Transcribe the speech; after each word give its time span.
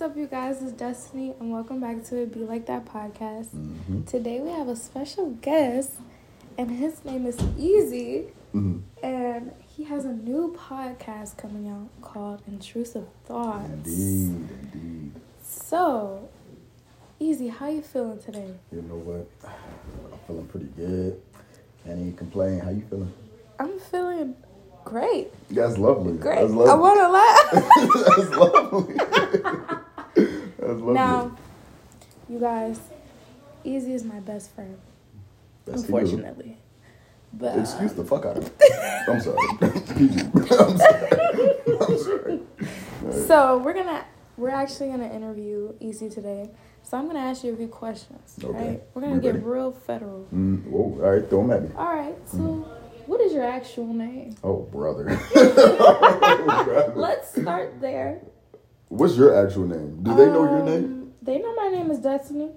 What's 0.00 0.12
up, 0.12 0.16
you 0.16 0.28
guys? 0.28 0.62
It's 0.62 0.72
Destiny, 0.72 1.34
and 1.38 1.52
welcome 1.52 1.78
back 1.78 2.02
to 2.04 2.22
it 2.22 2.32
Be 2.32 2.40
Like 2.40 2.64
That 2.68 2.86
podcast. 2.86 3.48
Mm-hmm. 3.48 4.04
Today 4.04 4.40
we 4.40 4.48
have 4.48 4.66
a 4.66 4.74
special 4.74 5.32
guest, 5.42 5.90
and 6.56 6.70
his 6.70 7.04
name 7.04 7.26
is 7.26 7.36
EZ, 7.38 8.24
Mm-hmm. 8.54 8.78
and 9.02 9.52
he 9.68 9.84
has 9.84 10.06
a 10.06 10.12
new 10.14 10.56
podcast 10.58 11.36
coming 11.36 11.68
out 11.68 11.86
called 12.00 12.40
Intrusive 12.48 13.08
Thoughts. 13.26 13.68
Indeed, 13.68 14.48
indeed. 14.72 15.12
So, 15.42 16.30
EZ, 17.20 17.50
how 17.58 17.68
you 17.68 17.82
feeling 17.82 18.20
today? 18.20 18.54
You 18.72 18.80
know 18.80 18.94
what? 18.94 19.28
I'm 19.44 20.18
feeling 20.26 20.46
pretty 20.46 20.68
good. 20.78 21.20
Can't 21.84 21.98
even 21.98 22.16
complain. 22.16 22.60
How 22.60 22.70
you 22.70 22.84
feeling? 22.88 23.12
I'm 23.58 23.78
feeling 23.78 24.34
great. 24.82 25.28
That's 25.50 25.76
lovely. 25.76 26.16
Great. 26.16 26.36
That's 26.48 26.52
I 26.52 26.74
want 26.74 27.00
to 27.00 27.08
laugh. 27.10 27.52
That's 28.16 28.30
lovely. 28.30 29.76
That's 30.70 30.80
lovely. 30.82 30.94
now, 30.94 31.36
you 32.28 32.38
guys, 32.38 32.78
EZ 33.66 33.84
is 33.88 34.04
my 34.04 34.20
best 34.20 34.52
friend, 34.54 34.78
That's 35.66 35.82
unfortunately. 35.82 36.56
But 37.32 37.56
uh, 37.58 37.60
Excuse 37.60 37.92
the 37.94 38.04
fuck 38.04 38.24
out 38.24 38.36
of 38.38 38.44
me. 38.44 38.50
I'm 39.08 39.20
sorry. 39.20 39.36
I'm 39.60 40.78
sorry. 40.78 41.20
I'm 41.80 41.98
sorry. 41.98 42.40
Alright. 43.02 43.26
So 43.26 43.58
we're 43.58 43.72
gonna 43.74 44.04
we're 44.36 44.50
actually 44.50 44.88
gonna 44.90 45.12
interview 45.12 45.72
EZ 45.80 46.12
today. 46.14 46.50
So 46.82 46.96
I'm 46.98 47.06
gonna 47.06 47.20
ask 47.20 47.44
you 47.44 47.52
a 47.52 47.56
few 47.56 47.68
questions. 47.68 48.36
Okay. 48.42 48.68
Right? 48.68 48.82
We're 48.94 49.02
gonna 49.02 49.14
We 49.16 49.20
get 49.20 49.34
ready? 49.34 49.44
real 49.46 49.72
federal. 49.72 50.26
Mm, 50.34 50.64
whoa, 50.66 50.80
all 51.04 51.10
right, 51.10 51.28
throw 51.28 51.46
them 51.46 51.50
at 51.52 51.62
me. 51.62 51.70
All 51.76 51.94
right. 51.94 52.16
So 52.28 52.38
Mm-hmm. 52.38 53.10
what 53.10 53.20
is 53.20 53.32
your 53.32 53.44
actual 53.44 53.92
name? 53.92 54.34
Oh, 54.42 54.62
brother. 54.72 55.18
Oh, 55.36 56.62
brother. 56.64 56.92
Let's 56.96 57.30
start 57.40 57.80
there. 57.80 58.22
What's 58.90 59.16
your 59.16 59.32
actual 59.34 59.66
name? 59.68 60.02
Do 60.02 60.14
they 60.16 60.26
know 60.26 60.42
your 60.42 60.58
Um, 60.58 60.64
name? 60.64 61.12
They 61.22 61.38
know 61.38 61.54
my 61.54 61.68
name 61.68 61.92
is 61.92 62.00
Destiny. 62.00 62.50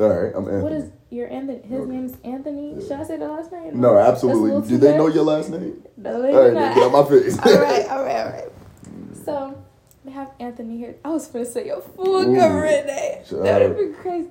All 0.00 0.08
right, 0.08 0.32
I'm 0.34 0.44
Anthony. 0.44 0.62
What 0.64 0.72
is 0.72 0.90
your 1.10 1.28
Anthony? 1.30 1.60
His 1.62 1.80
Okay. 1.80 1.90
name 1.92 2.04
is 2.06 2.16
Anthony. 2.24 2.74
Yeah. 2.74 2.80
Should 2.80 2.92
I 2.92 3.02
say 3.04 3.16
the 3.18 3.28
last 3.28 3.52
name? 3.52 3.80
No, 3.80 3.96
absolutely. 3.96 4.68
Do 4.68 4.78
they 4.78 4.96
know 4.96 5.06
your 5.06 5.22
last 5.22 5.48
name? 5.48 5.84
No, 5.96 6.20
they 6.22 6.32
All 6.34 6.48
do 6.48 6.54
not. 6.54 6.74
get 6.74 6.82
out 6.82 6.92
my 6.92 7.04
face. 7.04 7.38
all 7.46 7.52
right, 7.52 7.88
all 7.90 8.02
right, 8.04 8.16
all 8.16 8.30
right. 8.32 8.48
So 9.24 9.56
we 10.04 10.10
have 10.10 10.30
Anthony 10.40 10.76
here. 10.76 10.96
I 11.04 11.10
was 11.10 11.28
gonna 11.28 11.44
say 11.44 11.66
your 11.66 11.80
full 11.80 12.34
government 12.34 12.86
name. 12.86 13.18
That 13.44 13.62
would 13.62 13.78
be 13.78 13.94
crazy. 13.94 14.30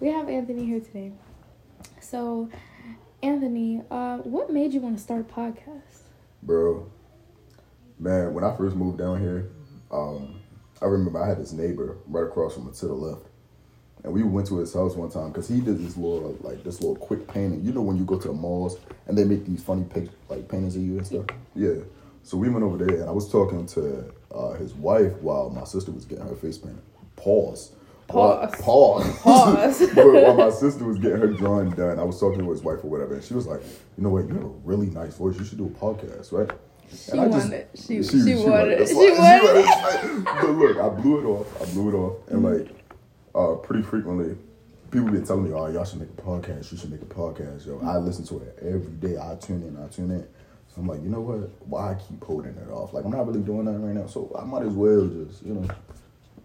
We 0.00 0.08
have 0.08 0.28
Anthony 0.28 0.66
here 0.66 0.80
today. 0.80 1.12
So, 2.00 2.50
Anthony, 3.22 3.82
uh, 3.90 4.18
what 4.18 4.50
made 4.52 4.74
you 4.74 4.80
want 4.80 4.98
to 4.98 5.02
start 5.02 5.22
a 5.22 5.32
podcast? 5.32 6.02
Bro, 6.42 6.86
man, 7.98 8.34
when 8.34 8.44
I 8.44 8.54
first 8.54 8.76
moved 8.76 8.98
down 8.98 9.20
here, 9.20 9.48
um, 9.90 10.40
I 10.82 10.86
remember 10.86 11.22
I 11.22 11.28
had 11.28 11.38
this 11.40 11.52
neighbor 11.52 11.96
right 12.06 12.24
across 12.24 12.54
from 12.54 12.66
me 12.66 12.72
to 12.72 12.86
the 12.86 12.94
left. 12.94 13.26
And 14.02 14.12
we 14.12 14.22
went 14.22 14.46
to 14.48 14.58
his 14.58 14.74
house 14.74 14.94
one 14.94 15.10
time 15.10 15.28
because 15.28 15.48
he 15.48 15.60
did 15.60 15.78
this 15.78 15.96
little, 15.96 16.36
like, 16.42 16.62
this 16.62 16.80
little 16.82 16.96
quick 16.96 17.26
painting. 17.26 17.64
You 17.64 17.72
know 17.72 17.80
when 17.80 17.96
you 17.96 18.04
go 18.04 18.18
to 18.18 18.28
the 18.28 18.34
malls 18.34 18.76
and 19.06 19.16
they 19.16 19.24
make 19.24 19.46
these 19.46 19.62
funny, 19.62 19.84
pic- 19.84 20.10
like, 20.28 20.46
paintings 20.48 20.76
of 20.76 20.82
you 20.82 20.98
and 20.98 21.06
stuff? 21.06 21.24
Yeah. 21.54 21.76
So 22.22 22.36
we 22.36 22.50
went 22.50 22.64
over 22.64 22.76
there 22.84 23.00
and 23.00 23.08
I 23.08 23.12
was 23.12 23.30
talking 23.30 23.64
to 23.66 24.12
uh, 24.34 24.52
his 24.54 24.74
wife 24.74 25.12
while 25.22 25.48
my 25.50 25.64
sister 25.64 25.90
was 25.90 26.04
getting 26.04 26.26
her 26.26 26.34
face 26.34 26.58
painted. 26.58 26.82
Pause. 27.16 27.72
While- 28.08 28.46
Pause. 28.48 28.60
Pause. 28.60 29.18
Pause. 29.22 29.80
while 29.94 30.34
my 30.34 30.50
sister 30.50 30.84
was 30.84 30.98
getting 30.98 31.18
her 31.20 31.28
drawing 31.28 31.70
done, 31.70 31.98
I 31.98 32.02
was 32.02 32.20
talking 32.20 32.40
to 32.40 32.50
his 32.50 32.60
wife 32.62 32.84
or 32.84 32.90
whatever, 32.90 33.14
and 33.14 33.24
she 33.24 33.32
was 33.32 33.46
like, 33.46 33.62
"You 33.96 34.04
know 34.04 34.10
what? 34.10 34.28
You 34.28 34.34
have 34.34 34.44
a 34.44 34.48
really 34.64 34.88
nice 34.88 35.16
voice. 35.16 35.38
You 35.38 35.44
should 35.46 35.56
do 35.56 35.66
a 35.66 35.70
podcast, 35.70 36.30
right?" 36.32 36.50
She 36.92 37.10
And 37.12 37.20
I 37.20 37.24
just- 37.28 37.44
wanted. 37.48 37.66
She, 37.74 38.02
she, 38.02 38.34
wanted. 38.34 38.78
wanted- 38.80 38.88
She 38.88 38.94
wanted. 38.94 40.24
But 40.24 40.50
look, 40.50 40.76
I 40.78 40.88
blew 40.88 41.20
it 41.20 41.24
off. 41.24 41.62
I 41.62 41.72
blew 41.72 41.88
it 41.90 41.94
off, 41.94 42.16
and 42.30 42.42
like, 42.42 42.68
uh, 43.34 43.54
pretty 43.56 43.82
frequently, 43.82 44.36
people 44.90 45.10
been 45.10 45.24
telling 45.24 45.44
me, 45.44 45.52
"Oh, 45.52 45.66
y'all 45.68 45.84
should 45.84 46.00
make 46.00 46.10
a 46.10 46.22
podcast. 46.22 46.70
You 46.72 46.78
should 46.78 46.90
make 46.92 47.02
a 47.02 47.06
podcast." 47.06 47.66
Yo, 47.66 47.80
I 47.82 47.98
listen 47.98 48.24
to 48.26 48.38
it 48.44 48.58
every 48.62 48.92
day. 49.00 49.16
I 49.18 49.34
tune 49.36 49.62
in. 49.62 49.76
I 49.82 49.88
tune 49.88 50.10
in. 50.10 50.26
So 50.68 50.80
I'm 50.80 50.86
like, 50.88 51.02
you 51.02 51.08
know 51.08 51.20
what? 51.20 51.50
Why 51.68 51.92
I 51.92 51.94
keep 51.94 52.22
holding 52.24 52.54
it 52.56 52.68
off? 52.70 52.92
Like, 52.92 53.04
I'm 53.04 53.10
not 53.12 53.26
really 53.26 53.40
doing 53.42 53.64
that 53.66 53.78
right 53.78 53.94
now, 53.94 54.06
so 54.06 54.34
I 54.38 54.44
might 54.44 54.62
as 54.62 54.72
well 54.72 55.06
just, 55.06 55.42
you 55.44 55.54
know. 55.54 55.68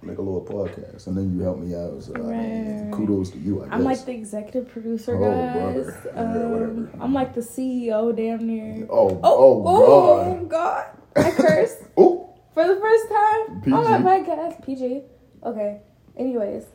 Make 0.02 0.18
a 0.18 0.22
little 0.22 0.46
podcast, 0.46 1.08
and 1.08 1.18
then 1.18 1.36
you 1.36 1.44
help 1.44 1.60
me 1.60 1.76
out. 1.76 2.02
So 2.02 2.14
I 2.16 2.20
mean, 2.20 2.92
kudos 2.92 3.32
to 3.32 3.38
you. 3.38 3.62
I 3.62 3.66
guess. 3.66 3.74
I'm 3.74 3.84
like 3.84 4.06
the 4.06 4.14
executive 4.14 4.70
producer, 4.72 5.16
Oh, 5.18 5.26
guys. 5.30 5.54
brother. 5.86 6.12
Yeah, 6.16 6.22
Um, 6.22 6.52
whatever. 6.52 6.90
I'm 7.04 7.14
like 7.14 7.34
the 7.36 7.42
CEO, 7.42 8.16
damn 8.16 8.48
near. 8.48 8.88
Oh, 8.90 9.10
Oh, 9.10 9.20
oh, 9.24 9.64
oh, 9.66 10.46
God. 10.46 10.50
God. 10.50 10.86
I 11.26 11.32
cursed 11.32 11.80
Oh, 11.98 12.34
for 12.54 12.66
the 12.66 12.80
first 12.80 13.10
time 13.10 13.62
PG. 13.62 13.74
on 13.76 14.04
my 14.04 14.20
podcast. 14.20 14.66
PG. 14.66 15.02
Okay. 15.44 15.82
Anyways, 16.16 16.66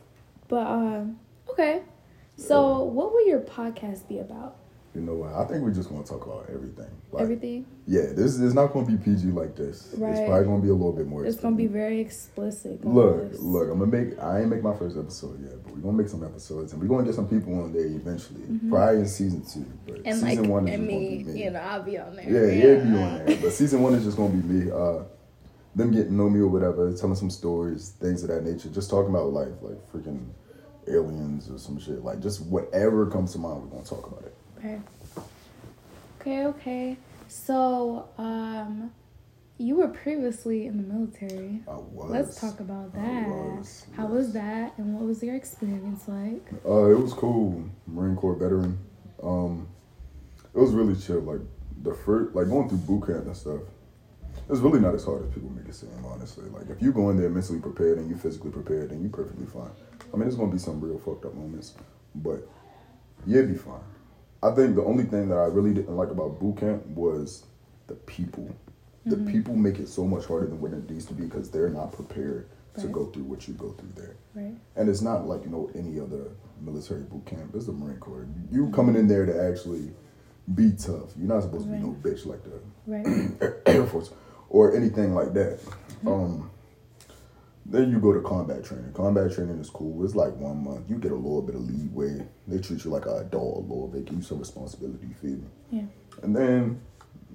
but 0.47 0.67
um, 0.67 1.19
okay. 1.49 1.81
So, 2.37 2.83
what 2.83 3.11
will 3.11 3.27
your 3.27 3.39
podcast 3.39 4.07
be 4.07 4.19
about? 4.19 4.57
You 4.95 5.01
know 5.01 5.15
what? 5.15 5.33
I 5.33 5.45
think 5.45 5.61
we're 5.63 5.71
just 5.71 5.89
gonna 5.89 6.03
talk 6.03 6.25
about 6.25 6.45
everything. 6.49 6.89
Like, 7.11 7.23
Everything. 7.23 7.65
Yeah, 7.87 8.07
this 8.13 8.39
is 8.39 8.53
not 8.53 8.73
going 8.73 8.85
to 8.87 8.91
be 8.91 8.97
PG 8.97 9.27
like 9.27 9.55
this. 9.55 9.93
Right. 9.97 10.11
It's 10.11 10.19
probably 10.27 10.45
going 10.45 10.61
to 10.61 10.63
be 10.65 10.69
a 10.71 10.73
little 10.73 10.91
bit 10.91 11.05
more. 11.07 11.25
It's 11.25 11.39
gonna 11.39 11.55
be 11.55 11.67
very 11.67 11.99
explicit. 11.99 12.83
Look, 12.83 13.31
guys. 13.31 13.41
look. 13.41 13.69
I'm 13.69 13.79
gonna 13.79 13.91
make. 13.91 14.19
I 14.19 14.39
ain't 14.41 14.49
make 14.49 14.63
my 14.63 14.75
first 14.75 14.97
episode 14.97 15.41
yet, 15.43 15.63
but 15.63 15.73
we're 15.73 15.81
gonna 15.81 15.97
make 15.97 16.09
some 16.09 16.23
episodes, 16.23 16.73
and 16.73 16.81
we're 16.81 16.87
gonna 16.87 17.05
get 17.05 17.13
some 17.15 17.27
people 17.27 17.61
on 17.61 17.73
there 17.73 17.85
eventually. 17.85 18.41
Probably 18.69 18.99
in 19.01 19.07
season 19.07 19.45
two, 19.45 19.65
but 19.85 19.95
Mm-hmm. 19.95 20.07
And 20.07 20.15
season 20.17 20.43
like, 20.43 20.51
one 20.51 20.67
is 20.67 20.73
and 20.75 20.83
just 20.83 20.87
me, 20.99 21.17
gonna 21.17 21.25
be 21.25 21.33
me. 21.33 21.43
you 21.43 21.51
know, 21.51 21.59
I'll 21.59 21.83
be 21.83 21.97
on 21.97 22.15
there. 22.15 22.29
Yeah, 22.29 22.67
yeah, 22.67 22.83
be 22.83 22.89
on 22.97 23.25
there. 23.25 23.37
But 23.41 23.51
season 23.61 23.81
one 23.83 23.93
is 23.95 24.03
just 24.03 24.17
gonna 24.17 24.33
be 24.33 24.47
me. 24.47 24.71
Uh, 24.71 25.03
them 25.75 25.91
getting 25.91 26.07
to 26.07 26.13
know 26.13 26.29
me 26.29 26.39
or 26.39 26.47
whatever, 26.47 26.91
telling 26.93 27.15
some 27.15 27.29
stories, 27.29 27.89
things 27.99 28.23
of 28.23 28.29
that 28.29 28.43
nature. 28.43 28.69
Just 28.69 28.89
talking 28.89 29.09
about 29.09 29.33
life, 29.33 29.51
like 29.61 29.77
freaking 29.91 30.25
aliens 30.87 31.49
or 31.49 31.57
some 31.57 31.79
shit. 31.79 32.03
Like 32.03 32.19
just 32.21 32.41
whatever 32.45 33.09
comes 33.09 33.31
to 33.33 33.39
mind, 33.39 33.61
we're 33.61 33.69
gonna 33.69 33.83
talk 33.83 34.07
about 34.07 34.23
it. 34.23 34.34
Okay. 34.65 34.81
Okay, 36.21 36.45
okay. 36.45 36.97
So, 37.27 38.09
um, 38.17 38.91
you 39.57 39.75
were 39.75 39.87
previously 39.87 40.65
in 40.65 40.77
the 40.77 40.83
military. 40.83 41.61
I 41.67 41.75
was. 41.75 42.11
Let's 42.11 42.41
talk 42.41 42.59
about 42.59 42.93
that. 42.93 43.27
was, 43.27 43.85
How 43.95 44.07
was 44.07 44.33
that, 44.33 44.77
and 44.77 44.95
what 44.95 45.05
was 45.05 45.21
your 45.21 45.35
experience 45.35 46.07
like? 46.07 46.43
Uh, 46.65 46.91
it 46.91 46.99
was 46.99 47.13
cool. 47.13 47.63
Marine 47.87 48.15
Corps 48.15 48.35
veteran. 48.35 48.77
Um, 49.23 49.67
it 50.53 50.59
was 50.59 50.71
really 50.71 50.99
chill. 50.99 51.21
Like 51.21 51.41
the 51.83 51.93
first, 51.93 52.35
like 52.35 52.49
going 52.49 52.67
through 52.67 52.79
boot 52.79 53.07
camp 53.07 53.25
and 53.25 53.37
stuff. 53.37 53.61
It's 54.49 54.59
really 54.59 54.79
not 54.79 54.93
as 54.93 55.03
hard 55.03 55.25
as 55.25 55.33
people 55.33 55.49
make 55.49 55.67
it 55.67 55.73
seem. 55.73 55.89
Honestly, 56.05 56.45
like 56.49 56.69
if 56.69 56.81
you 56.81 56.91
go 56.91 57.09
in 57.09 57.17
there 57.17 57.29
mentally 57.29 57.59
prepared 57.59 57.97
and 57.97 58.09
you 58.09 58.17
physically 58.17 58.51
prepared, 58.51 58.89
then 58.89 59.01
you're 59.01 59.09
perfectly 59.09 59.45
fine. 59.45 59.71
I 60.13 60.17
mean, 60.17 60.21
there's 60.21 60.35
gonna 60.35 60.51
be 60.51 60.59
some 60.59 60.81
real 60.81 60.99
fucked 60.99 61.25
up 61.25 61.33
moments, 61.33 61.73
but 62.13 62.47
you'll 63.25 63.47
be 63.47 63.55
fine. 63.55 63.79
I 64.45 64.53
think 64.53 64.75
the 64.75 64.83
only 64.83 65.05
thing 65.05 65.29
that 65.29 65.37
I 65.37 65.45
really 65.45 65.73
didn't 65.73 65.95
like 65.97 66.09
about 66.09 66.39
boot 66.39 66.57
camp 66.57 66.85
was 66.87 67.45
the 67.87 67.95
people. 67.95 68.55
The 69.07 69.17
people 69.17 69.55
make 69.55 69.77
it 69.77 69.87
so 69.87 70.03
much 70.05 70.25
harder 70.25 70.47
than 70.47 70.59
what 70.59 70.71
it 70.71 70.89
needs 70.89 71.05
to 71.05 71.13
be 71.13 71.25
because 71.25 71.51
they're 71.51 71.69
not 71.69 71.91
prepared 71.91 72.49
to 72.79 72.87
go 72.87 73.05
through 73.05 73.23
what 73.23 73.47
you 73.47 73.53
go 73.53 73.71
through 73.71 73.91
there. 73.95 74.15
Right. 74.33 74.55
And 74.75 74.89
it's 74.89 75.01
not 75.01 75.27
like, 75.27 75.43
you 75.43 75.49
know, 75.49 75.69
any 75.75 75.99
other 75.99 76.31
military 76.59 77.03
boot 77.03 77.25
camp. 77.25 77.51
It's 77.53 77.67
the 77.67 77.71
Marine 77.71 77.99
Corps. 77.99 78.27
You 78.51 78.69
coming 78.71 78.95
in 78.95 79.07
there 79.07 79.25
to 79.25 79.43
actually 79.49 79.91
be 80.53 80.71
tough. 80.71 81.11
You're 81.17 81.27
not 81.27 81.43
supposed 81.43 81.65
to 81.65 81.71
be 81.71 81.77
no 81.77 81.95
bitch 82.01 82.25
like 82.25 82.43
the 82.43 82.59
Right. 82.87 83.61
Air 83.67 83.85
Force 83.85 84.11
or 84.49 84.75
anything 84.75 85.13
like 85.13 85.33
that. 85.33 85.59
Um, 86.05 86.49
then 87.65 87.89
you 87.89 87.99
go 87.99 88.13
to 88.13 88.21
combat 88.21 88.63
training. 88.63 88.93
Combat 88.93 89.33
training 89.33 89.59
is 89.59 89.69
cool. 89.69 90.03
It's 90.05 90.15
like 90.15 90.35
one 90.35 90.63
month. 90.63 90.89
You 90.89 90.97
get 90.97 91.11
a 91.11 91.15
little 91.15 91.41
bit 91.41 91.55
of 91.55 91.61
leeway. 91.61 92.25
They 92.47 92.59
treat 92.59 92.85
you 92.85 92.91
like 92.91 93.05
an 93.07 93.17
adult 93.17 93.57
a 93.57 93.59
little 93.61 93.87
bit. 93.87 94.05
Give 94.05 94.17
you 94.17 94.21
some 94.21 94.39
responsibility. 94.39 95.07
You 95.07 95.15
feel 95.15 95.37
me? 95.37 95.47
Yeah. 95.71 95.83
And 96.21 96.35
then, 96.35 96.81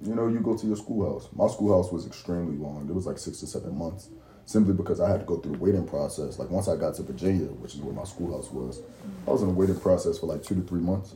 you 0.01 0.15
know, 0.15 0.27
you 0.27 0.39
go 0.39 0.55
to 0.55 0.67
your 0.67 0.77
schoolhouse. 0.77 1.27
My 1.33 1.47
schoolhouse 1.47 1.91
was 1.91 2.07
extremely 2.07 2.55
long. 2.55 2.87
It 2.89 2.95
was 2.95 3.05
like 3.05 3.17
six 3.17 3.39
to 3.41 3.47
seven 3.47 3.77
months, 3.77 4.07
simply 4.45 4.73
because 4.73 5.01
I 5.01 5.09
had 5.09 5.19
to 5.19 5.25
go 5.25 5.37
through 5.37 5.53
the 5.53 5.57
waiting 5.57 5.85
process. 5.85 6.39
Like 6.39 6.49
once 6.49 6.69
I 6.69 6.77
got 6.77 6.95
to 6.95 7.03
Virginia, 7.03 7.47
which 7.47 7.75
is 7.75 7.81
where 7.81 7.93
my 7.93 8.05
schoolhouse 8.05 8.49
was, 8.51 8.81
I 9.27 9.31
was 9.31 9.41
in 9.43 9.49
a 9.49 9.53
waiting 9.53 9.79
process 9.79 10.17
for 10.17 10.27
like 10.27 10.43
two 10.43 10.55
to 10.55 10.61
three 10.61 10.79
months. 10.81 11.13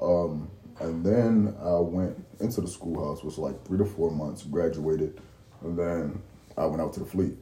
Um, 0.00 0.48
and 0.80 1.04
then 1.04 1.54
I 1.60 1.74
went 1.78 2.24
into 2.40 2.60
the 2.60 2.68
schoolhouse, 2.68 3.18
which 3.18 3.36
was 3.36 3.38
like 3.38 3.64
three 3.64 3.78
to 3.78 3.84
four 3.84 4.10
months. 4.10 4.42
Graduated, 4.44 5.20
and 5.62 5.78
then 5.78 6.22
I 6.56 6.66
went 6.66 6.82
out 6.82 6.92
to 6.94 7.00
the 7.00 7.06
fleet, 7.06 7.36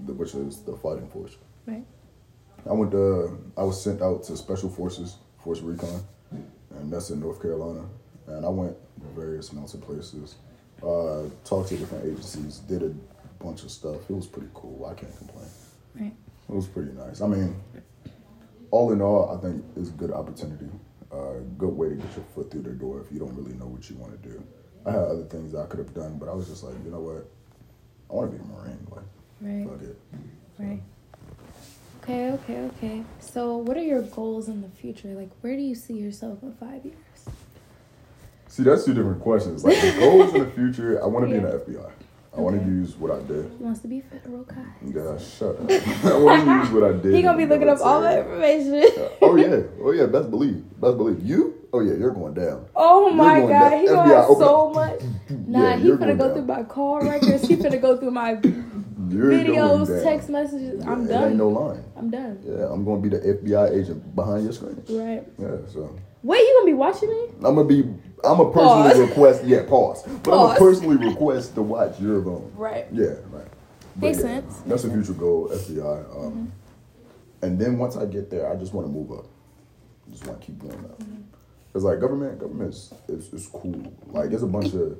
which 0.00 0.34
is 0.34 0.62
the 0.62 0.76
fighting 0.76 1.08
force. 1.08 1.36
Right. 1.66 1.84
I 2.68 2.72
went 2.72 2.90
to, 2.92 3.38
I 3.56 3.62
was 3.62 3.82
sent 3.82 4.02
out 4.02 4.24
to 4.24 4.36
Special 4.36 4.68
Forces, 4.68 5.16
Force 5.38 5.60
Recon, 5.60 6.02
and 6.30 6.92
that's 6.92 7.10
in 7.10 7.20
North 7.20 7.40
Carolina. 7.40 7.86
And 8.26 8.44
I 8.44 8.48
went 8.48 8.76
to 9.00 9.06
various 9.14 9.52
mountain 9.52 9.80
places, 9.80 10.36
uh, 10.82 11.22
talked 11.44 11.68
to 11.68 11.76
different 11.76 12.04
agencies, 12.04 12.58
did 12.58 12.82
a 12.82 12.92
bunch 13.42 13.62
of 13.62 13.70
stuff. 13.70 14.10
It 14.10 14.14
was 14.14 14.26
pretty 14.26 14.48
cool. 14.52 14.84
I 14.84 14.94
can't 14.94 15.16
complain. 15.16 15.46
Right. 15.94 16.12
It 16.48 16.54
was 16.54 16.66
pretty 16.66 16.92
nice. 16.92 17.20
I 17.20 17.28
mean, 17.28 17.56
all 18.70 18.92
in 18.92 19.00
all, 19.00 19.36
I 19.36 19.40
think 19.40 19.64
it's 19.76 19.90
a 19.90 19.92
good 19.92 20.10
opportunity. 20.10 20.68
Uh, 21.12 21.34
good 21.56 21.68
way 21.68 21.88
to 21.88 21.94
get 21.94 22.16
your 22.16 22.24
foot 22.34 22.50
through 22.50 22.62
the 22.62 22.70
door 22.70 23.00
if 23.00 23.12
you 23.12 23.20
don't 23.20 23.34
really 23.36 23.54
know 23.54 23.66
what 23.66 23.88
you 23.88 23.96
want 23.96 24.20
to 24.20 24.28
do. 24.28 24.42
I 24.84 24.90
had 24.90 25.00
other 25.00 25.24
things 25.24 25.54
I 25.54 25.66
could 25.66 25.78
have 25.78 25.94
done, 25.94 26.18
but 26.18 26.28
I 26.28 26.34
was 26.34 26.48
just 26.48 26.62
like, 26.64 26.74
you 26.84 26.90
know 26.90 27.00
what? 27.00 27.30
I 28.10 28.14
want 28.14 28.30
to 28.30 28.36
be 28.36 28.42
a 28.42 28.46
Marine. 28.46 28.86
Like, 28.90 29.04
Right. 29.40 29.66
fuck 29.68 29.82
it. 29.82 29.98
Right. 30.58 30.80
Okay, 32.02 32.30
okay, 32.32 32.60
okay. 32.76 33.02
So, 33.20 33.56
what 33.56 33.76
are 33.76 33.82
your 33.82 34.02
goals 34.02 34.48
in 34.48 34.62
the 34.62 34.68
future? 34.68 35.08
Like, 35.08 35.30
where 35.40 35.56
do 35.56 35.62
you 35.62 35.74
see 35.74 35.94
yourself 35.94 36.42
in 36.42 36.52
five 36.54 36.84
years? 36.84 36.96
See, 38.48 38.62
that's 38.62 38.84
two 38.84 38.94
different 38.94 39.20
questions. 39.20 39.64
Like 39.64 39.80
the 39.80 39.92
goals 39.98 40.32
in 40.34 40.40
the 40.44 40.50
future, 40.52 41.02
I 41.02 41.06
want 41.06 41.28
to 41.28 41.34
Yeah. 41.34 41.40
be 41.40 41.46
in 41.46 41.50
the 41.52 41.58
FBI. 41.58 41.90
I 42.36 42.40
want 42.40 42.60
to 42.60 42.66
use 42.66 42.96
what 42.96 43.10
I 43.10 43.20
did. 43.22 43.50
He 43.58 43.64
wants 43.64 43.80
to 43.80 43.88
be 43.88 44.02
federal 44.02 44.42
guy. 44.44 44.56
Yeah, 44.84 45.16
shut 45.18 45.58
up. 45.58 45.70
I 46.04 46.16
want 46.18 46.44
to 46.44 46.52
use 46.54 46.70
what 46.70 46.84
I 46.84 46.92
did. 47.02 47.14
He 47.14 47.22
gonna 47.22 47.38
be 47.38 47.46
looking 47.46 47.68
up 47.68 47.80
all 47.80 48.02
the 48.02 48.18
information. 48.18 48.84
oh 49.22 49.36
yeah, 49.36 49.62
oh 49.82 49.90
yeah. 49.92 50.04
Best 50.06 50.30
believe, 50.30 50.62
best 50.80 50.96
believe. 50.98 51.22
You? 51.22 51.54
Oh 51.72 51.80
yeah, 51.80 51.94
you're 51.94 52.10
going 52.12 52.34
down. 52.34 52.66
Oh 52.76 53.10
my 53.10 53.40
god, 53.40 53.48
down. 53.70 53.80
he 53.80 53.86
gonna 53.86 54.14
have 54.14 54.26
so 54.26 54.68
up. 54.68 54.74
much. 54.74 55.00
Nah, 55.30 55.60
Yeah, 55.70 55.76
he 55.76 55.88
going 55.88 56.16
go 56.18 56.26
down. 56.28 56.34
through 56.34 56.44
my 56.46 56.62
call 56.64 57.00
records. 57.00 57.48
He 57.48 57.56
finna 57.56 57.80
go 57.80 57.96
through 57.96 58.10
my 58.10 58.34
You're 59.08 59.30
videos, 59.30 60.02
text 60.02 60.28
messages. 60.28 60.82
Yeah, 60.84 60.90
I'm 60.90 61.06
done. 61.06 61.28
Ain't 61.30 61.36
no 61.36 61.48
line. 61.48 61.84
I'm 61.96 62.10
done. 62.10 62.40
Yeah, 62.44 62.72
I'm 62.72 62.84
gonna 62.84 63.00
be 63.00 63.08
the 63.08 63.18
FBI 63.20 63.70
agent 63.80 64.14
behind 64.14 64.44
your 64.44 64.52
screen. 64.52 64.82
Right. 64.88 65.24
Yeah, 65.38 65.56
so 65.72 65.96
Wait, 66.22 66.38
you 66.40 66.54
gonna 66.58 66.66
be 66.66 66.74
watching 66.74 67.08
me? 67.10 67.28
I'm 67.36 67.54
gonna 67.54 67.64
be. 67.64 67.82
I'm 68.24 68.40
a 68.40 68.50
personally 68.52 68.90
Pause. 68.90 68.98
request. 68.98 69.44
Yeah, 69.44 69.62
pause. 69.68 70.02
But 70.02 70.12
I'm 70.12 70.20
Pause. 70.22 70.58
gonna 70.58 70.58
personally 70.58 70.96
request 71.08 71.54
to 71.54 71.62
watch 71.62 72.00
your 72.00 72.22
phone. 72.24 72.50
Right. 72.56 72.86
Yeah, 72.92 73.14
right. 73.30 73.46
Makes 73.96 74.18
yeah, 74.18 74.22
sense. 74.24 74.56
That's 74.66 74.84
a 74.84 74.90
future 74.90 75.12
goal, 75.12 75.48
FBI. 75.52 75.80
Um, 76.10 76.32
Mm-hmm. 76.32 76.44
And 77.42 77.60
then 77.60 77.76
once 77.78 77.96
I 77.96 78.06
get 78.06 78.30
there, 78.30 78.50
I 78.50 78.56
just 78.56 78.72
want 78.72 78.86
to 78.86 78.92
move 78.92 79.12
up. 79.12 79.26
I 80.08 80.10
just 80.10 80.26
want 80.26 80.40
to 80.40 80.46
keep 80.46 80.58
going 80.58 80.72
up. 80.86 80.98
Mm-hmm. 80.98 81.22
Cause 81.72 81.84
like 81.84 82.00
government, 82.00 82.38
government 82.40 82.72
is, 82.74 82.94
is, 83.08 83.32
is 83.34 83.46
cool. 83.48 83.92
Like 84.06 84.30
there's 84.30 84.42
a 84.42 84.46
bunch 84.46 84.72
of 84.72 84.98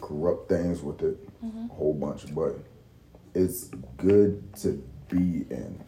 corrupt 0.00 0.48
things 0.50 0.82
with 0.82 1.02
it, 1.02 1.16
Mm-hmm. 1.42 1.70
a 1.70 1.74
whole 1.74 1.94
bunch, 1.94 2.32
but 2.34 2.58
it's 3.38 3.64
good 3.96 4.42
to 4.56 4.82
be 5.08 5.46
in. 5.50 5.80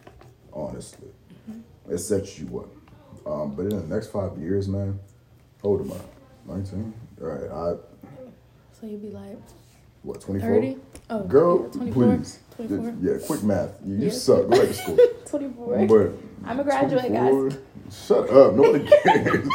Honestly, 0.53 1.09
Mm-hmm. 1.51 1.93
it 1.95 1.99
sets 1.99 2.39
you 2.39 2.61
up. 2.61 3.27
Um, 3.31 3.55
but 3.55 3.63
in 3.63 3.69
the 3.89 3.95
next 3.95 4.09
five 4.09 4.37
years, 4.39 4.69
man, 4.69 4.99
how 5.63 5.71
old 5.71 5.81
am 5.83 5.93
I? 5.93 6.53
Nineteen. 6.55 6.93
All 7.21 7.27
right, 7.29 7.51
I 7.51 7.75
So 8.79 8.87
you'd 8.87 9.03
be 9.03 9.11
like 9.11 9.39
what 10.03 10.21
twenty 10.21 10.41
four. 10.41 10.49
30? 10.55 10.77
Oh, 11.11 11.25
Girl, 11.25 11.63
yeah, 11.65 11.71
24. 11.93 12.17
please. 12.17 12.39
24. 12.57 12.95
Yeah, 13.03 13.27
quick 13.27 13.43
math. 13.43 13.79
You, 13.85 13.95
you 13.97 14.05
Yeah. 14.07 14.11
suck. 14.13 14.43
Go 14.43 14.49
back 14.51 14.69
to 14.69 14.75
school. 14.75 14.99
24. 15.27 15.87
But 15.87 16.13
I'm 16.49 16.61
a 16.61 16.65
graduate, 16.65 17.07
24 17.09 17.49
guys. 17.51 17.59
Shut 17.93 18.31
up. 18.31 18.55
Nobody 18.55 18.89
cares. 19.03 19.49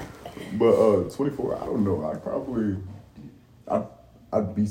but 0.54 0.72
uh, 0.74 1.10
24. 1.10 1.56
I 1.62 1.66
don't 1.66 1.84
know. 1.84 2.04
I 2.10 2.16
probably. 2.16 2.76
I 3.70 3.82
I'd 4.32 4.54
be 4.54 4.66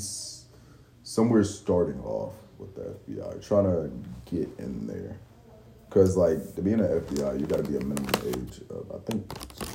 somewhere 1.03 1.43
starting 1.43 1.99
off 2.01 2.33
with 2.57 2.75
the 2.75 2.95
FBI, 3.11 3.45
trying 3.45 3.65
to 3.65 3.91
get 4.35 4.49
in 4.59 4.87
there. 4.87 5.17
Cause 5.89 6.17
like 6.17 6.55
to 6.55 6.61
be 6.61 6.73
in 6.73 6.79
the 6.79 6.87
FBI, 6.87 7.39
you 7.39 7.45
got 7.45 7.57
to 7.57 7.63
be 7.63 7.77
a 7.77 7.79
minimum 7.79 8.13
age 8.27 8.61
of 8.69 8.91
I 8.93 8.99
think 9.09 9.27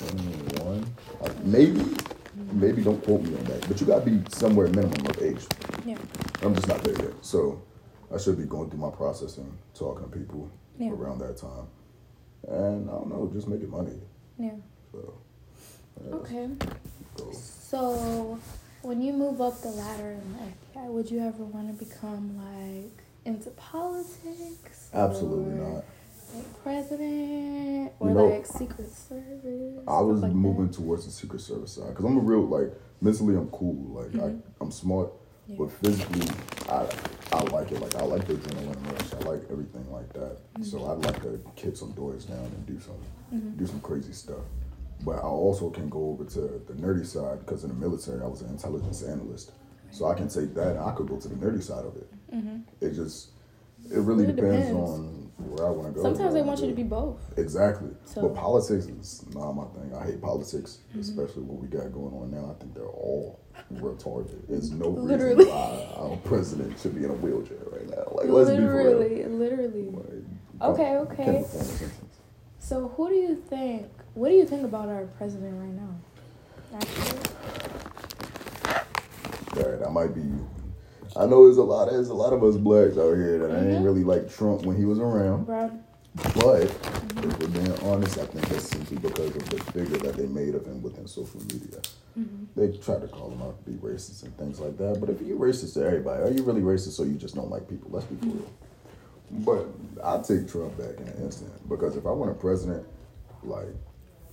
21. 0.08 0.94
Uh, 1.22 1.28
maybe, 1.44 1.82
maybe 2.52 2.82
don't 2.82 3.02
quote 3.02 3.22
me 3.22 3.34
on 3.36 3.44
that, 3.44 3.66
but 3.66 3.80
you 3.80 3.86
got 3.86 4.04
to 4.04 4.10
be 4.10 4.22
somewhere 4.30 4.68
minimum 4.68 5.06
of 5.06 5.22
age. 5.22 5.40
Yeah. 5.86 5.96
I'm 6.42 6.54
just 6.54 6.68
not 6.68 6.82
there 6.82 6.96
yet. 7.02 7.14
So 7.22 7.62
I 8.14 8.18
should 8.18 8.36
be 8.36 8.44
going 8.44 8.68
through 8.68 8.80
my 8.80 8.90
processing, 8.90 9.56
talking 9.74 10.08
to 10.10 10.16
people 10.16 10.50
Yeah. 10.78 10.90
around 10.90 11.18
that 11.20 11.38
time. 11.38 11.66
And 12.46 12.90
I 12.90 12.92
don't 12.92 13.08
know, 13.08 13.30
just 13.32 13.48
making 13.48 13.70
money. 13.70 13.98
Yeah. 14.38 14.50
So 14.92 15.14
yeah, 16.04 16.14
Okay. 16.16 16.46
the 16.46 17.22
goal. 17.22 17.32
So, 17.32 18.38
when 18.82 19.00
you 19.00 19.12
move 19.12 19.40
up 19.40 19.60
the 19.62 19.68
ladder 19.68 20.10
in 20.10 20.36
FBI, 20.74 20.86
would 20.88 21.10
you 21.10 21.20
ever 21.20 21.44
want 21.44 21.78
to 21.78 21.84
become 21.84 22.36
like 22.36 23.04
into 23.24 23.50
politics? 23.50 24.88
Absolutely 24.92 25.54
not. 25.54 25.84
Like 26.34 26.62
president 26.62 27.92
or 28.00 28.08
You 28.08 28.14
know, 28.14 28.26
like 28.26 28.46
Secret 28.46 28.90
Service? 28.90 29.84
I 29.86 30.00
was 30.00 30.20
like 30.20 30.32
moving 30.32 30.68
that? 30.68 30.76
towards 30.76 31.04
the 31.04 31.12
Secret 31.12 31.40
Service 31.40 31.72
side 31.72 31.88
because 31.90 32.04
I'm 32.04 32.16
a 32.16 32.20
real 32.20 32.46
like 32.46 32.72
mentally 33.00 33.36
I'm 33.36 33.48
cool. 33.50 34.02
Like 34.02 34.14
I, 34.14 34.28
mm-hmm. 34.28 34.62
I'm 34.62 34.70
smart, 34.70 35.12
Yeah. 35.46 35.56
but 35.58 35.70
physically 35.70 36.28
I 36.68 36.86
I 37.32 37.42
like 37.44 37.70
it. 37.70 37.80
Like 37.80 37.94
I 37.94 38.02
like 38.02 38.26
the 38.26 38.34
adrenaline 38.34 38.92
rush. 38.92 39.12
I 39.14 39.30
like 39.30 39.42
everything 39.50 39.90
like 39.92 40.12
that. 40.14 40.38
So 40.62 40.78
mm-hmm. 40.78 40.90
I'd 40.90 41.12
like 41.12 41.22
to 41.22 41.40
kick 41.54 41.76
some 41.76 41.92
doors 41.92 42.24
down 42.24 42.38
and 42.38 42.66
do 42.66 42.80
some 42.80 42.94
mm-hmm. 43.32 43.56
do 43.58 43.66
some 43.66 43.80
crazy 43.80 44.12
stuff. 44.12 44.42
But 45.04 45.16
I 45.16 45.22
also 45.22 45.70
can 45.70 45.88
go 45.88 46.10
over 46.10 46.24
to 46.24 46.40
the 46.66 46.74
nerdy 46.74 47.04
side 47.06 47.40
because 47.40 47.64
in 47.64 47.70
the 47.70 47.74
military 47.76 48.22
I 48.22 48.26
was 48.26 48.42
an 48.42 48.50
intelligence 48.50 49.02
analyst. 49.02 49.52
So 49.90 50.06
I 50.06 50.14
can 50.14 50.28
take 50.28 50.54
that 50.54 50.68
and 50.68 50.78
I 50.80 50.92
could 50.92 51.08
go 51.08 51.18
to 51.18 51.28
the 51.28 51.34
nerdy 51.34 51.62
side 51.62 51.84
of 51.84 51.96
it. 51.96 52.08
Mm-hmm. 52.34 52.58
It 52.80 52.94
just 52.94 53.30
it 53.90 53.96
really 53.98 54.24
Really 54.24 54.32
depends, 54.32 54.68
depends. 54.68 54.90
on 54.90 55.32
where 55.38 55.66
I 55.66 55.70
want 55.70 55.88
to 55.88 55.92
go. 55.94 56.02
Sometimes 56.02 56.34
they 56.34 56.42
want 56.42 56.60
you 56.60 56.66
wanna 56.66 56.76
be 56.76 56.82
both. 56.84 57.18
Exactly. 57.36 57.90
So- 58.04 58.22
but 58.22 58.34
politics 58.34 58.86
is 58.86 59.26
not 59.34 59.52
my 59.52 59.64
thing. 59.74 59.92
I 59.94 60.04
hate 60.06 60.22
politics, 60.22 60.78
mm-hmm. 60.90 61.00
especially 61.00 61.42
what 61.42 61.60
we 61.60 61.66
got 61.68 61.92
going 61.92 62.14
on 62.14 62.30
now. 62.30 62.54
I 62.56 62.60
think 62.60 62.74
they're 62.74 62.86
all 62.86 63.40
retarded. 63.74 64.46
There's 64.48 64.70
no 64.70 64.88
Literally. 64.88 65.44
reason 65.44 65.52
why 65.52 65.88
our 65.96 66.16
president 66.18 66.78
should 66.78 66.94
be 66.94 67.04
in 67.04 67.10
a 67.10 67.14
wheelchair 67.14 67.58
right 67.72 67.88
now. 67.90 68.04
Like, 68.14 68.28
let's 68.28 68.50
be 68.50 68.56
for 68.56 68.76
real. 68.76 68.98
literally, 68.98 69.24
literally. 69.26 69.90
Like, 69.90 70.70
Okay, 70.74 70.96
okay. 70.98 71.44
a. 71.44 72.60
So, 72.60 72.88
who 72.96 73.08
do 73.08 73.14
you 73.16 73.34
think? 73.34 73.88
What 74.14 74.28
do 74.28 74.34
you 74.34 74.44
think 74.44 74.64
about 74.64 74.88
our 74.88 75.04
president 75.18 75.58
right 75.58 75.72
now? 75.72 75.94
Actually, 76.74 77.18
All 79.64 79.70
right, 79.70 79.86
I 79.86 79.90
might 79.90 80.14
be. 80.14 80.22
I 81.16 81.26
know 81.26 81.44
there's 81.44 81.58
a 81.58 81.62
lot. 81.62 81.90
There's 81.90 82.08
a 82.08 82.14
lot 82.14 82.32
of 82.32 82.42
us 82.42 82.56
blacks 82.56 82.96
out 82.96 83.14
here 83.14 83.38
that 83.40 83.50
Mm-hmm. 83.50 83.70
ain't 83.70 83.84
really 83.84 84.04
like 84.04 84.30
Trump 84.34 84.62
when 84.62 84.76
he 84.76 84.84
was 84.84 84.98
around. 84.98 85.44
bro. 85.44 85.70
But 86.34 86.62
if 86.64 87.38
we're 87.38 87.48
being 87.48 87.72
honest, 87.80 88.18
I 88.18 88.26
think 88.26 88.46
that's 88.48 88.68
simply 88.68 88.98
because 88.98 89.34
of 89.34 89.48
the 89.48 89.58
figure 89.72 89.96
that 89.98 90.14
they 90.16 90.26
made 90.26 90.54
of 90.54 90.66
him 90.66 90.82
within 90.82 91.06
social 91.06 91.40
media. 91.40 91.80
Mm-hmm. 92.18 92.44
They 92.54 92.76
try 92.78 92.98
to 92.98 93.08
call 93.08 93.30
him 93.30 93.40
out 93.42 93.64
to 93.64 93.70
be 93.70 93.76
racist 93.78 94.22
and 94.24 94.36
things 94.36 94.60
like 94.60 94.76
that. 94.78 95.00
But 95.00 95.08
if 95.08 95.22
you're 95.22 95.38
racist 95.38 95.72
to 95.74 95.84
everybody, 95.86 96.22
are 96.22 96.30
you 96.30 96.42
really 96.42 96.60
racist 96.60 97.00
or 97.00 97.06
you 97.06 97.14
just 97.14 97.34
don't 97.34 97.48
like 97.50 97.66
people? 97.68 97.90
Let's 97.90 98.04
be 98.06 98.16
for 98.16 98.26
real. 98.26 98.52
But 99.30 99.66
I'd 100.04 100.24
take 100.24 100.48
Trump 100.48 100.76
back 100.76 100.98
in 101.00 101.08
an 101.08 101.22
instant 101.22 101.66
because 101.68 101.96
if 101.96 102.04
I 102.06 102.10
want 102.10 102.30
a 102.30 102.34
president, 102.34 102.86
like 103.42 103.68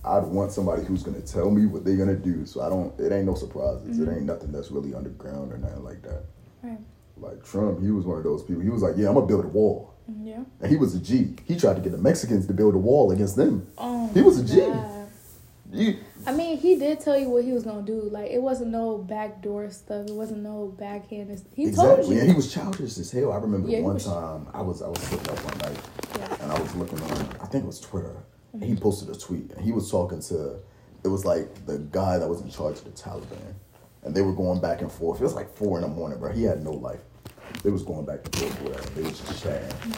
I'd 0.04 0.24
want 0.24 0.52
somebody 0.52 0.84
who's 0.84 1.02
gonna 1.02 1.20
tell 1.20 1.50
me 1.50 1.66
what 1.66 1.84
they're 1.84 1.96
gonna 1.96 2.16
do. 2.16 2.46
So 2.46 2.62
I 2.62 2.68
don't. 2.68 2.98
It 2.98 3.12
ain't 3.12 3.26
no 3.26 3.34
surprises. 3.34 3.98
It 3.98 4.02
mm-hmm. 4.02 4.10
ain't 4.10 4.24
nothing 4.24 4.52
that's 4.52 4.70
really 4.70 4.94
underground 4.94 5.52
or 5.52 5.58
nothing 5.58 5.84
like 5.84 6.02
that. 6.02 6.24
Right. 6.62 6.78
Like 7.16 7.44
Trump, 7.44 7.82
he 7.82 7.90
was 7.90 8.06
one 8.06 8.16
of 8.16 8.24
those 8.24 8.42
people. 8.42 8.62
He 8.62 8.70
was 8.70 8.82
like, 8.82 8.94
"Yeah, 8.96 9.08
I'm 9.08 9.14
gonna 9.14 9.26
build 9.26 9.44
a 9.44 9.48
wall." 9.48 9.94
Mm-hmm, 10.10 10.26
yeah. 10.26 10.42
And 10.60 10.70
he 10.70 10.76
was 10.76 10.94
a 10.94 11.00
G. 11.00 11.36
He 11.44 11.56
tried 11.56 11.74
to 11.74 11.82
get 11.82 11.92
the 11.92 11.98
Mexicans 11.98 12.46
to 12.46 12.54
build 12.54 12.74
a 12.74 12.78
wall 12.78 13.12
against 13.12 13.36
them. 13.36 13.66
Oh. 13.76 14.10
He 14.14 14.22
was 14.22 14.38
a 14.38 14.44
G. 14.44 14.60
God. 14.60 15.00
You, 15.72 15.98
I 16.26 16.32
mean, 16.32 16.58
he 16.58 16.76
did 16.76 17.00
tell 17.00 17.16
you 17.16 17.28
what 17.30 17.44
he 17.44 17.52
was 17.52 17.62
gonna 17.62 17.82
do. 17.82 18.00
Like, 18.10 18.30
it 18.30 18.42
wasn't 18.42 18.70
no 18.70 18.98
backdoor 18.98 19.70
stuff. 19.70 20.08
It 20.08 20.14
wasn't 20.14 20.42
no 20.42 20.74
backhanded. 20.78 21.42
He 21.54 21.66
exactly. 21.66 22.02
told 22.02 22.14
you. 22.14 22.20
And 22.20 22.28
he 22.28 22.34
was 22.34 22.52
childish 22.52 22.98
as 22.98 23.10
hell. 23.12 23.32
I 23.32 23.36
remember 23.36 23.68
Yeah, 23.68 23.80
one 23.80 23.98
time 23.98 24.48
I 24.52 24.62
was 24.62 24.82
I 24.82 24.88
was 24.88 24.98
sitting 25.00 25.28
up 25.28 25.38
one 25.44 25.58
night 25.58 25.78
Yeah. 26.18 26.42
and 26.42 26.52
I 26.52 26.60
was 26.60 26.74
looking 26.74 27.00
on 27.02 27.10
I 27.40 27.46
think 27.46 27.64
it 27.64 27.66
was 27.66 27.80
Twitter. 27.80 28.16
And 28.52 28.64
he 28.64 28.74
posted 28.74 29.14
a 29.14 29.18
tweet 29.18 29.52
and 29.52 29.64
he 29.64 29.72
was 29.72 29.90
talking 29.90 30.20
to 30.22 30.60
it 31.02 31.08
was 31.08 31.24
like 31.24 31.66
the 31.66 31.78
guy 31.78 32.18
that 32.18 32.28
was 32.28 32.40
in 32.40 32.50
charge 32.50 32.78
of 32.78 32.84
the 32.84 32.90
Taliban. 32.90 33.54
And 34.02 34.14
they 34.14 34.22
were 34.22 34.32
going 34.32 34.60
back 34.60 34.80
and 34.80 34.90
forth. 34.90 35.20
It 35.20 35.24
was 35.24 35.34
like 35.34 35.54
four 35.54 35.78
in 35.78 35.82
the 35.82 35.88
morning, 35.88 36.18
bro. 36.18 36.32
He 36.32 36.42
had 36.42 36.62
no 36.62 36.72
life. 36.72 37.00
They 37.62 37.70
was 37.70 37.82
going 37.82 38.06
back 38.06 38.20
and 38.24 38.36
forth 38.36 38.62
whatever. 38.62 38.88
They 38.90 39.02
was 39.02 39.18
just 39.20 39.42
chatting. 39.42 39.94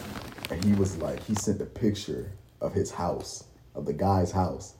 And 0.49 0.63
he 0.63 0.73
was 0.73 0.97
like, 0.97 1.23
he 1.25 1.35
sent 1.35 1.61
a 1.61 1.65
picture 1.65 2.31
of 2.61 2.73
his 2.73 2.91
house, 2.91 3.45
of 3.75 3.85
the 3.85 3.93
guy's 3.93 4.31
house. 4.31 4.75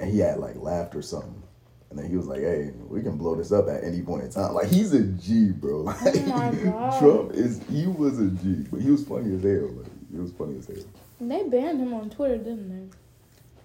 And 0.00 0.10
he 0.10 0.18
had 0.18 0.38
like 0.38 0.56
laughed 0.56 0.94
or 0.94 1.02
something. 1.02 1.42
And 1.90 1.98
then 1.98 2.10
he 2.10 2.16
was 2.16 2.26
like, 2.26 2.40
hey, 2.40 2.72
we 2.88 3.02
can 3.02 3.16
blow 3.16 3.36
this 3.36 3.52
up 3.52 3.68
at 3.68 3.84
any 3.84 4.02
point 4.02 4.24
in 4.24 4.30
time. 4.30 4.54
Like 4.54 4.68
he's 4.68 4.92
a 4.94 5.02
G, 5.02 5.50
bro. 5.50 5.80
Oh 5.80 5.82
like, 5.82 5.98
Oh 6.04 6.20
my 6.26 6.50
God. 6.64 6.98
Trump 6.98 7.32
is 7.32 7.60
he 7.70 7.86
was 7.86 8.18
a 8.18 8.28
G, 8.28 8.66
but 8.70 8.80
he 8.80 8.90
was 8.90 9.04
funny 9.04 9.34
as 9.34 9.42
hell. 9.42 9.70
Like, 9.70 9.86
he 10.10 10.18
was 10.18 10.32
funny 10.32 10.58
as 10.58 10.66
hell. 10.66 10.84
They 11.20 11.42
banned 11.44 11.80
him 11.80 11.94
on 11.94 12.10
Twitter, 12.10 12.38
didn't 12.38 12.90
they? 12.90 12.96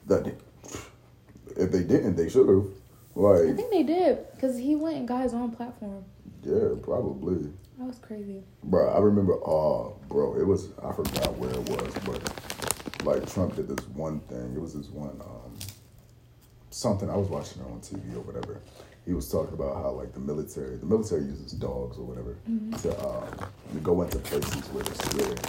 That 0.08 0.36
if 1.56 1.72
they 1.72 1.84
didn't, 1.84 2.15
they 2.15 2.29
should 2.29 2.48
have. 2.48 2.65
Like 3.15 3.50
I 3.50 3.53
think 3.53 3.72
they 3.72 3.84
did 3.84 4.25
because 4.36 4.58
he 4.58 4.75
went 4.75 4.98
and 4.98 5.08
got 5.08 5.24
his 5.24 5.34
own 5.34 5.51
platform. 5.51 6.06
yeah, 6.44 6.70
probably. 6.82 7.51
That 7.77 7.86
was 7.86 8.00
crazy. 8.00 8.44
Bro, 8.63 8.89
I 8.89 9.00
remember, 9.00 9.36
oh, 9.36 9.98
bro, 10.10 10.36
it 10.38 10.46
was, 10.46 10.70
I 10.84 10.91
forgot 10.91 11.38
where 11.38 11.50
it 11.50 11.70
was, 11.70 11.94
but 12.06 13.06
like 13.06 13.32
Trump 13.32 13.56
did 13.56 13.70
this 13.70 13.88
one 13.89 14.20
thing. 14.22 14.53
It 14.53 14.60
was 14.60 14.74
this 14.74 14.89
one, 14.89 15.20
um, 15.22 15.58
something 16.72 17.10
I 17.10 17.15
was 17.15 17.29
watching 17.29 17.62
it 17.62 17.65
on 17.65 17.79
TV 17.79 18.15
or 18.15 18.20
whatever. 18.20 18.60
He 19.10 19.16
was 19.16 19.28
talking 19.28 19.56
about 19.56 19.74
how 19.74 19.89
like 19.89 20.13
the 20.13 20.20
military, 20.20 20.78
the 20.78 20.86
military 20.86 21.24
uses 21.24 21.54
dogs 21.54 21.98
or 21.98 22.04
whatever 22.04 22.38
to, 22.84 23.08
um, 23.08 23.50
to 23.74 23.80
go 23.80 24.04
into 24.04 24.20
places 24.20 24.68
where 24.68 24.84
they're 24.84 24.94
scared. 24.94 25.39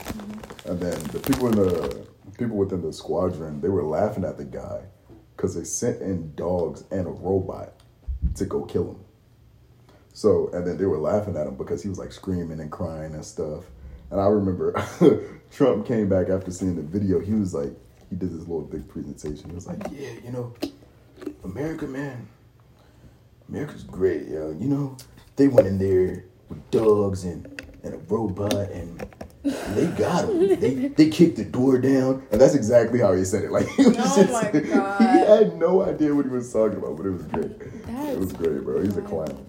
And 0.65 0.81
then 0.81 0.99
the 1.09 1.19
people 1.19 1.49
in 1.49 1.57
the 1.57 2.07
people 2.39 2.57
within 2.57 2.81
the 2.81 2.91
squadron, 2.91 3.61
they 3.61 3.69
were 3.69 3.83
laughing 3.83 4.25
at 4.25 4.39
the 4.39 4.47
guy 4.47 4.81
because 5.37 5.55
they 5.55 5.65
sent 5.65 6.01
in 6.01 6.35
dogs 6.37 6.85
and 6.91 7.07
a 7.07 7.11
robot 7.11 7.75
to 8.37 8.47
go 8.47 8.65
kill 8.65 8.93
him. 8.93 9.01
So, 10.15 10.49
and 10.55 10.67
then 10.67 10.79
they 10.79 10.87
were 10.87 10.97
laughing 10.97 11.37
at 11.37 11.47
him 11.47 11.57
because 11.57 11.83
he 11.83 11.91
was 11.91 11.99
like 11.99 12.13
screaming 12.13 12.61
and 12.61 12.73
crying 12.73 13.13
and 13.13 13.23
stuff. 13.23 13.65
And 14.11 14.23
I 14.23 14.29
remember 14.29 14.73
Trump 15.51 15.87
came 15.87 16.09
back 16.09 16.31
after 16.31 16.51
seeing 16.51 16.77
the 16.77 16.83
video. 16.83 17.21
He 17.21 17.35
was 17.35 17.53
like, 17.53 17.75
he 18.09 18.17
did 18.17 18.31
this 18.33 18.41
little 18.41 18.63
big 18.63 18.89
presentation. 18.89 19.51
He 19.51 19.55
was 19.55 19.67
like, 19.67 19.83
yeah, 19.93 20.13
you 20.25 20.33
know, 20.33 20.55
America, 21.45 21.87
man, 21.87 22.27
America's 23.51 23.83
great, 23.83 24.29
yo. 24.29 24.57
You 24.59 24.69
know, 24.69 24.97
they 25.37 25.49
went 25.49 25.67
in 25.67 25.79
there 25.79 26.25
with 26.49 26.71
dogs 26.71 27.25
and, 27.25 27.47
and 27.83 27.95
a 27.95 27.99
robot 27.99 28.71
and 28.71 29.05
they 29.43 29.87
got 29.99 30.29
him. 30.29 30.41
They, 30.61 30.89
they 30.89 31.09
kicked 31.09 31.37
the 31.37 31.45
door 31.45 31.79
down. 31.79 32.27
And 32.31 32.41
that's 32.41 32.55
exactly 32.55 33.01
how 33.01 33.15
he 33.15 33.25
said 33.25 33.45
it. 33.45 33.51
Like, 33.61 33.67
he 33.69 33.87
was 33.87 33.97
Oh 33.99 34.23
just, 34.23 34.55
he 34.55 34.69
had 34.69 35.57
no 35.59 35.83
idea 35.83 36.15
what 36.15 36.27
he 36.27 36.31
was 36.31 36.53
talking 36.53 36.79
about, 36.79 36.97
but 36.97 37.07
it 37.07 37.11
was 37.11 37.23
great. 37.25 37.51
it 37.51 38.19
was 38.19 38.33
great, 38.33 38.63
bro. 38.63 38.83
He's 38.83 38.97
a 38.97 39.03
clown. 39.03 39.47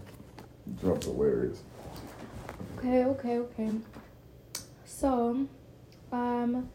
Trump's 0.80 1.06
hilarious. 1.06 1.62
Okay, 2.80 3.04
okay, 3.06 3.38
okay. 3.38 3.72
So, 4.86 5.48
um, 6.12 6.70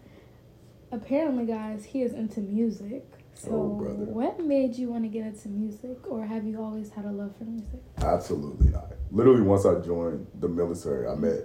apparently, 0.93 1.47
guys, 1.47 1.85
he 1.87 2.03
is 2.03 2.13
into 2.13 2.41
music. 2.41 3.05
So, 3.37 3.51
Oh, 3.53 3.69
brother. 3.79 3.97
what 4.13 4.41
made 4.41 4.77
you 4.77 4.89
want 4.91 5.05
to 5.05 5.09
get 5.09 5.27
into 5.27 5.49
music, 5.49 5.99
or 6.11 6.25
have 6.25 6.45
you 6.47 6.61
always 6.63 6.91
had 6.91 7.05
a 7.05 7.11
love 7.13 7.37
for 7.37 7.45
music? 7.45 7.81
Absolutely 7.99 8.71
not. 8.71 8.93
Literally, 9.11 9.43
once 9.43 9.67
I 9.67 9.79
joined 9.81 10.27
the 10.41 10.49
military, 10.49 11.07
I 11.07 11.15
met 11.15 11.41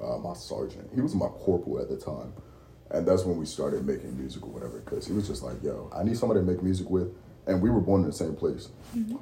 uh, 0.00 0.16
my 0.18 0.32
sergeant. 0.32 0.88
He 0.94 1.00
was 1.02 1.14
my 1.14 1.26
corporal 1.28 1.78
at 1.80 1.88
the 1.90 1.96
time. 1.96 2.32
And 2.90 3.06
that's 3.06 3.24
when 3.24 3.36
we 3.36 3.44
started 3.46 3.84
making 3.86 4.16
music 4.16 4.44
or 4.44 4.50
whatever. 4.50 4.78
Because 4.80 5.06
he 5.06 5.12
was 5.12 5.26
just 5.28 5.42
like, 5.42 5.62
yo, 5.62 5.90
I 5.94 6.02
need 6.04 6.16
somebody 6.16 6.40
to 6.40 6.46
make 6.46 6.62
music 6.62 6.88
with. 6.88 7.08
And 7.46 7.60
we 7.60 7.68
were 7.68 7.80
born 7.80 8.00
in 8.02 8.06
the 8.06 8.12
same 8.12 8.34
place. 8.34 8.68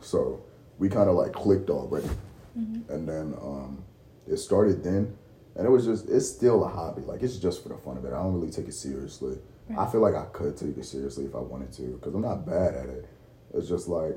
So 0.01 0.43
we 0.79 0.89
kind 0.89 1.09
of 1.09 1.17
like 1.17 1.33
clicked 1.33 1.71
already. 1.71 2.09
And 2.55 3.09
then 3.09 3.35
um, 3.43 3.83
it 4.29 4.37
started 4.37 4.85
then. 4.85 5.17
And 5.57 5.67
it 5.67 5.71
was 5.71 5.85
just, 5.85 6.09
it's 6.09 6.29
still 6.29 6.65
a 6.65 6.69
hobby. 6.69 7.03
Like, 7.03 7.23
it's 7.23 7.37
just 7.37 7.63
for 7.63 7.69
the 7.69 7.77
fun 7.77 7.97
of 7.97 8.05
it. 8.05 8.09
I 8.13 8.23
don't 8.23 8.35
really 8.35 8.51
take 8.51 8.67
it 8.67 8.75
seriously. 8.75 9.39
I 9.79 9.87
feel 9.87 10.01
like 10.01 10.15
I 10.15 10.27
could 10.27 10.57
take 10.57 10.77
it 10.77 10.85
seriously 10.85 11.25
if 11.25 11.35
I 11.35 11.39
wanted 11.39 11.73
to. 11.75 11.83
Because 11.83 12.15
I'm 12.15 12.23
not 12.23 12.45
bad 12.45 12.75
at 12.75 12.89
it. 12.89 13.09
It's 13.55 13.69
just 13.69 13.89
like, 13.89 14.17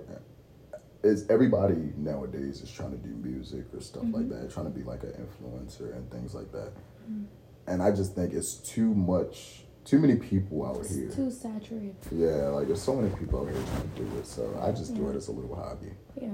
it's 1.04 1.30
everybody 1.30 1.94
nowadays 1.96 2.62
is 2.62 2.72
trying 2.72 2.92
to 2.92 2.98
do 2.98 3.10
music 3.10 3.66
or 3.74 3.82
stuff 3.82 4.04
like 4.04 4.26
mm-hmm. 4.26 4.42
that, 4.42 4.52
trying 4.52 4.66
to 4.66 4.72
be 4.72 4.84
like 4.84 5.04
an 5.04 5.14
influencer 5.14 5.96
and 5.96 6.10
things 6.12 6.34
like 6.34 6.52
that. 6.52 6.72
Mm-hmm. 7.10 7.26
And 7.68 7.84
I 7.84 7.92
just 7.92 8.16
think 8.16 8.34
it's 8.34 8.56
too 8.56 8.94
much, 8.94 9.64
too 9.86 10.00
many 10.00 10.16
people 10.16 10.66
out 10.66 10.78
It's 10.78 10.96
here. 10.96 11.10
too 11.10 11.30
saturated. 11.30 11.96
Yeah, 12.12 12.48
like 12.50 12.68
there's 12.68 12.82
so 12.82 12.96
many 12.96 13.14
people 13.16 13.42
out 13.42 13.54
here 13.54 13.62
trying 13.62 13.90
to 13.90 14.02
do 14.02 14.18
it. 14.18 14.26
So 14.26 14.60
I 14.62 14.72
just 14.72 14.96
do 14.96 15.08
it 15.10 15.16
as 15.16 15.28
a 15.28 15.32
little 15.32 15.56
hobby. 15.56 15.92
Yeah, 16.20 16.30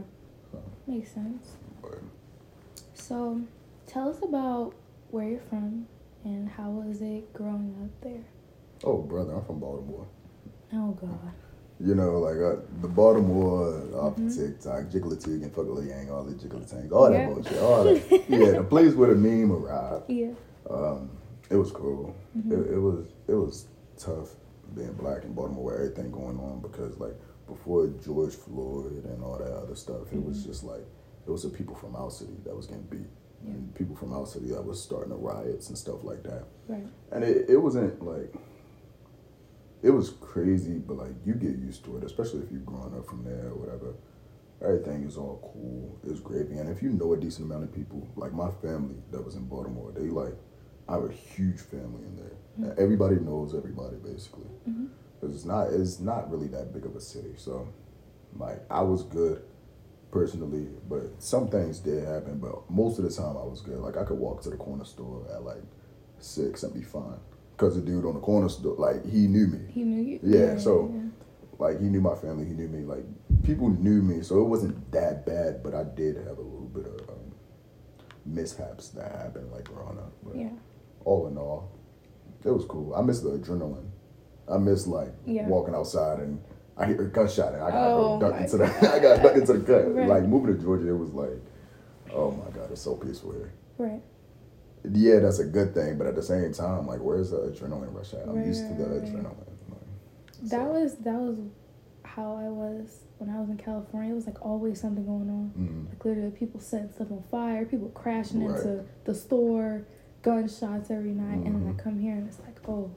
So, 0.51 0.63
makes 0.87 1.11
sense. 1.11 1.49
but 1.81 1.99
So, 2.93 3.41
tell 3.85 4.09
us 4.09 4.21
about 4.23 4.73
where 5.13 5.27
you're 5.29 5.39
from 5.49 5.85
and 6.25 6.49
how 6.49 6.69
was 6.71 7.01
it 7.01 7.31
growing 7.33 7.75
up 7.83 8.01
there? 8.01 8.25
oh, 8.85 8.97
brother, 9.01 9.33
I'm 9.35 9.45
from 9.45 9.59
Baltimore. 9.59 10.05
Oh 10.73 10.91
God. 10.99 11.31
You 11.79 11.95
know, 11.95 12.19
like 12.19 12.35
uh, 12.35 12.61
the 12.81 12.87
Baltimore 12.87 13.81
off 13.95 14.15
Mhm. 14.17 14.35
TikTok, 14.35 14.85
Jigglytig 14.91 15.43
and 15.43 15.53
Fuggly 15.55 15.87
Yang, 15.87 16.09
all 16.11 16.23
the 16.23 16.33
Jigglytings, 16.33 16.91
all 16.91 17.09
that 17.09 17.13
Yeah. 17.13 17.27
bullshit, 17.33 17.61
all 17.61 17.83
that. 17.85 18.23
yeah, 18.29 18.51
the 18.57 18.63
place 18.63 18.93
where 18.95 19.13
the 19.13 19.15
meme 19.15 19.51
arrived. 19.51 20.05
Yeah. 20.09 20.31
Um, 20.69 21.09
it 21.49 21.55
was 21.55 21.71
cool. 21.71 22.13
Mhm. 22.37 22.51
It, 22.51 22.73
it 22.73 22.79
was 22.79 23.05
it 23.27 23.35
was 23.35 23.67
tough 23.97 24.35
being 24.75 24.93
black 24.93 25.23
in 25.23 25.33
Baltimore 25.33 25.65
with 25.65 25.75
everything 25.75 26.11
going 26.11 26.37
on 26.39 26.59
because 26.61 26.97
like 26.99 27.15
before 27.47 27.87
George 28.03 28.33
Floyd 28.35 29.05
and 29.05 29.23
all 29.23 29.37
that 29.37 29.51
other 29.51 29.75
stuff, 29.75 30.11
it 30.11 30.23
was 30.23 30.39
Mhm. 30.43 30.45
just 30.47 30.63
like 30.63 30.85
it 31.27 31.31
was 31.31 31.43
the 31.43 31.49
people 31.49 31.75
from 31.75 31.95
our 31.95 32.09
city 32.09 32.35
that 32.43 32.55
was 32.55 32.65
getting 32.65 32.83
beat. 32.89 33.07
And 33.45 33.75
people 33.75 33.95
from 33.95 34.13
our 34.13 34.25
city 34.25 34.47
that 34.51 34.63
was 34.63 34.81
starting 34.81 35.09
the 35.09 35.17
riots 35.17 35.67
and 35.69 35.77
stuff 35.77 36.03
like 36.03 36.23
that. 36.23 36.45
Right. 36.67 36.85
And 37.11 37.23
it, 37.23 37.49
it 37.49 37.57
wasn't 37.57 38.01
like 38.03 38.33
it 39.81 39.89
was 39.91 40.11
crazy, 40.21 40.77
but 40.79 40.97
like 40.97 41.11
you 41.25 41.33
get 41.33 41.57
used 41.57 41.83
to 41.85 41.97
it, 41.97 42.03
especially 42.05 42.39
if 42.41 42.51
you're 42.51 42.61
growing 42.61 42.95
up 42.97 43.05
from 43.05 43.23
there 43.25 43.47
or 43.49 43.55
whatever. 43.55 43.95
Everything 44.61 45.03
is 45.03 45.17
all 45.17 45.39
cool. 45.53 45.99
It's 46.09 46.21
gravy. 46.21 46.57
And 46.57 46.69
if 46.69 46.81
you 46.81 46.89
know 46.89 47.11
a 47.11 47.17
decent 47.17 47.51
amount 47.51 47.65
of 47.65 47.73
people, 47.75 48.07
like 48.15 48.31
my 48.31 48.49
family 48.61 48.95
that 49.11 49.23
was 49.23 49.35
in 49.35 49.43
Baltimore, 49.45 49.91
they 49.93 50.03
like 50.07 50.35
I 50.87 50.93
have 50.93 51.03
a 51.03 51.11
huge 51.11 51.59
family 51.59 52.03
in 52.05 52.15
there. 52.15 52.31
And 52.69 52.79
everybody 52.79 53.15
knows 53.17 53.53
everybody 53.55 53.97
basically. 53.97 54.47
Mhm. 54.69 54.87
'Cause 55.19 55.35
it's 55.35 55.45
not 55.45 55.67
it's 55.73 55.99
not 55.99 56.31
really 56.31 56.47
that 56.47 56.73
big 56.73 56.85
of 56.85 56.95
a 56.95 57.01
city. 57.01 57.33
So 57.35 57.67
like 58.37 58.61
I 58.69 58.81
was 58.81 59.03
good 59.03 59.43
personally, 60.13 60.67
but 60.87 61.01
some 61.17 61.47
things 61.49 61.79
did 61.79 62.03
happen, 62.07 62.37
but 62.37 62.69
most 62.69 62.99
of 62.99 63.03
the 63.03 63.09
time 63.09 63.35
I 63.35 63.43
was 63.43 63.61
good. 63.61 63.79
Like 63.79 63.97
I 63.97 64.03
could 64.05 64.19
walk 64.19 64.43
to 64.43 64.51
the 64.51 64.57
corner 64.57 64.85
store 64.85 65.25
at 65.33 65.43
like 65.43 65.63
six 66.19 66.61
and 66.63 66.71
be 66.73 66.83
fine. 66.83 67.17
Cause 67.57 67.75
the 67.75 67.81
dude 67.81 68.05
on 68.05 68.13
the 68.13 68.19
corner 68.19 68.47
store, 68.49 68.75
like 68.77 69.03
he 69.09 69.27
knew 69.27 69.47
me. 69.47 69.59
He 69.71 69.83
knew 69.83 70.01
you. 70.01 70.19
Yeah, 70.23 70.57
so- 70.57 70.91
yeah. 70.93 70.99
Like 71.59 71.79
he 71.79 71.85
knew 71.87 72.01
my 72.01 72.15
family, 72.15 72.45
he 72.45 72.53
knew 72.53 72.67
me. 72.67 72.83
Like 72.83 73.05
people 73.43 73.69
knew 73.69 74.01
me, 74.01 74.21
so 74.23 74.39
it 74.41 74.45
wasn't 74.45 74.91
that 74.91 75.25
bad. 75.25 75.63
But 75.63 75.73
I 75.73 75.83
did 75.83 76.17
have 76.17 76.37
a 76.37 76.41
little 76.41 76.69
bit 76.73 76.85
of 76.85 77.09
um, 77.09 77.31
mishaps 78.25 78.89
that 78.89 79.11
happened, 79.11 79.51
like 79.51 79.65
growing 79.65 79.97
up. 79.97 80.13
But 80.23 80.35
Yeah. 80.35 80.49
all 81.05 81.27
in 81.27 81.37
all, 81.37 81.71
it 82.43 82.49
was 82.51 82.65
cool. 82.65 82.93
I 82.95 83.01
miss 83.01 83.19
the 83.21 83.29
adrenaline. 83.37 83.87
I 84.51 84.57
miss 84.57 84.87
like 84.87 85.13
Yeah. 85.25 85.47
walking 85.47 85.73
outside 85.75 86.19
and 86.19 86.41
I 86.77 86.87
hear 86.87 87.01
a 87.03 87.07
gunshot 87.07 87.53
and 87.53 87.63
I 87.63 87.69
gotta 87.71 87.93
Oh 87.93 88.17
go 88.19 88.29
duck 88.31 88.41
into 88.41 88.57
the 88.57 88.65
I 88.93 88.99
gotta 88.99 89.21
duck 89.23 89.35
into 89.35 89.53
the 89.53 89.59
cut. 89.65 89.93
Right. 89.95 90.07
Like 90.07 90.23
moving 90.23 90.55
to 90.55 90.61
Georgia, 90.61 90.89
it 90.89 90.97
was 90.97 91.11
like, 91.13 91.39
oh 92.13 92.31
my 92.31 92.49
god, 92.51 92.71
it's 92.71 92.81
so 92.81 92.95
peaceful 92.95 93.31
here. 93.33 93.53
Right. 93.77 94.01
Yeah, 94.91 95.19
that's 95.19 95.39
a 95.39 95.45
good 95.45 95.73
thing, 95.73 95.97
but 95.97 96.07
at 96.07 96.15
the 96.15 96.21
same 96.23 96.51
time, 96.53 96.87
like, 96.87 96.99
where's 96.99 97.31
the 97.31 97.37
adrenaline 97.37 97.93
rush 97.93 98.13
at? 98.13 98.27
I'm 98.27 98.35
Right, 98.35 98.47
used 98.47 98.67
to 98.67 98.73
the 98.73 98.83
adrenaline. 98.83 99.37
Like, 99.69 99.79
That 100.43 100.49
so- 100.49 100.71
was 100.71 100.95
that 100.97 101.19
was 101.19 101.37
how 102.03 102.35
I 102.35 102.49
was 102.49 102.99
when 103.17 103.29
I 103.29 103.39
was 103.39 103.49
in 103.49 103.57
California. 103.57 104.11
It 104.11 104.15
was 104.15 104.25
like 104.25 104.43
always 104.45 104.81
something 104.81 105.05
going 105.05 105.29
on. 105.29 105.51
Mhm. 105.57 105.89
Like 105.89 106.03
literally 106.03 106.31
people 106.31 106.59
setting 106.59 106.91
stuff 106.91 107.11
on 107.11 107.23
fire, 107.31 107.65
people 107.65 107.89
crashing 107.89 108.43
Right. 108.43 108.57
into 108.57 108.83
the 109.05 109.13
store, 109.15 109.85
gunshots 110.21 110.89
every 110.91 111.11
night, 111.13 111.45
and 111.45 111.55
then. 111.55 111.75
I 111.77 111.81
come 111.81 111.99
here 111.99 112.13
and 112.15 112.27
it's 112.27 112.39
like, 112.39 112.57
oh, 112.67 112.89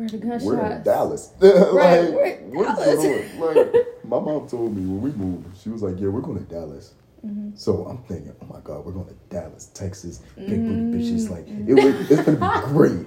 where 0.00 0.06
are 0.06 0.10
the 0.10 0.18
gunshots? 0.18 0.44
We're 0.44 0.72
in 0.76 0.82
Dallas. 0.82 1.32
Right, 1.40 2.00
like, 2.00 2.12
we're 2.14 2.24
in 2.26 2.54
what's 2.54 2.80
Dallas. 2.80 2.96
going 2.96 3.42
on? 3.42 3.56
Like, 3.56 3.74
my 4.04 4.18
mom 4.18 4.48
told 4.48 4.74
me 4.76 4.82
when 4.86 5.00
we 5.02 5.10
moved, 5.12 5.56
she 5.62 5.68
was 5.68 5.82
like, 5.82 6.00
"Yeah, 6.00 6.08
we're 6.08 6.20
going 6.22 6.38
to 6.38 6.44
Dallas." 6.52 6.94
Mhm. 7.26 7.56
So 7.58 7.84
I'm 7.84 7.98
thinking, 8.04 8.32
"Oh 8.42 8.46
my 8.52 8.60
God, 8.64 8.84
we're 8.86 8.92
going 8.92 9.06
to 9.08 9.14
Dallas, 9.28 9.66
Texas, 9.74 10.22
big 10.36 10.48
booty 10.66 10.80
Mm. 10.80 10.94
bitches." 10.94 11.28
Like, 11.30 11.46
it 11.48 11.74
was, 11.74 12.10
it's 12.10 12.22
gonna 12.22 12.38
be 12.38 12.66
great. 12.72 13.06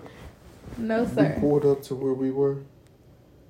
No 0.77 1.03
We 1.03 1.09
sir, 1.15 1.37
pulled 1.39 1.65
up 1.65 1.81
to 1.83 1.95
where 1.95 2.13
we 2.13 2.29
were. 2.31 2.57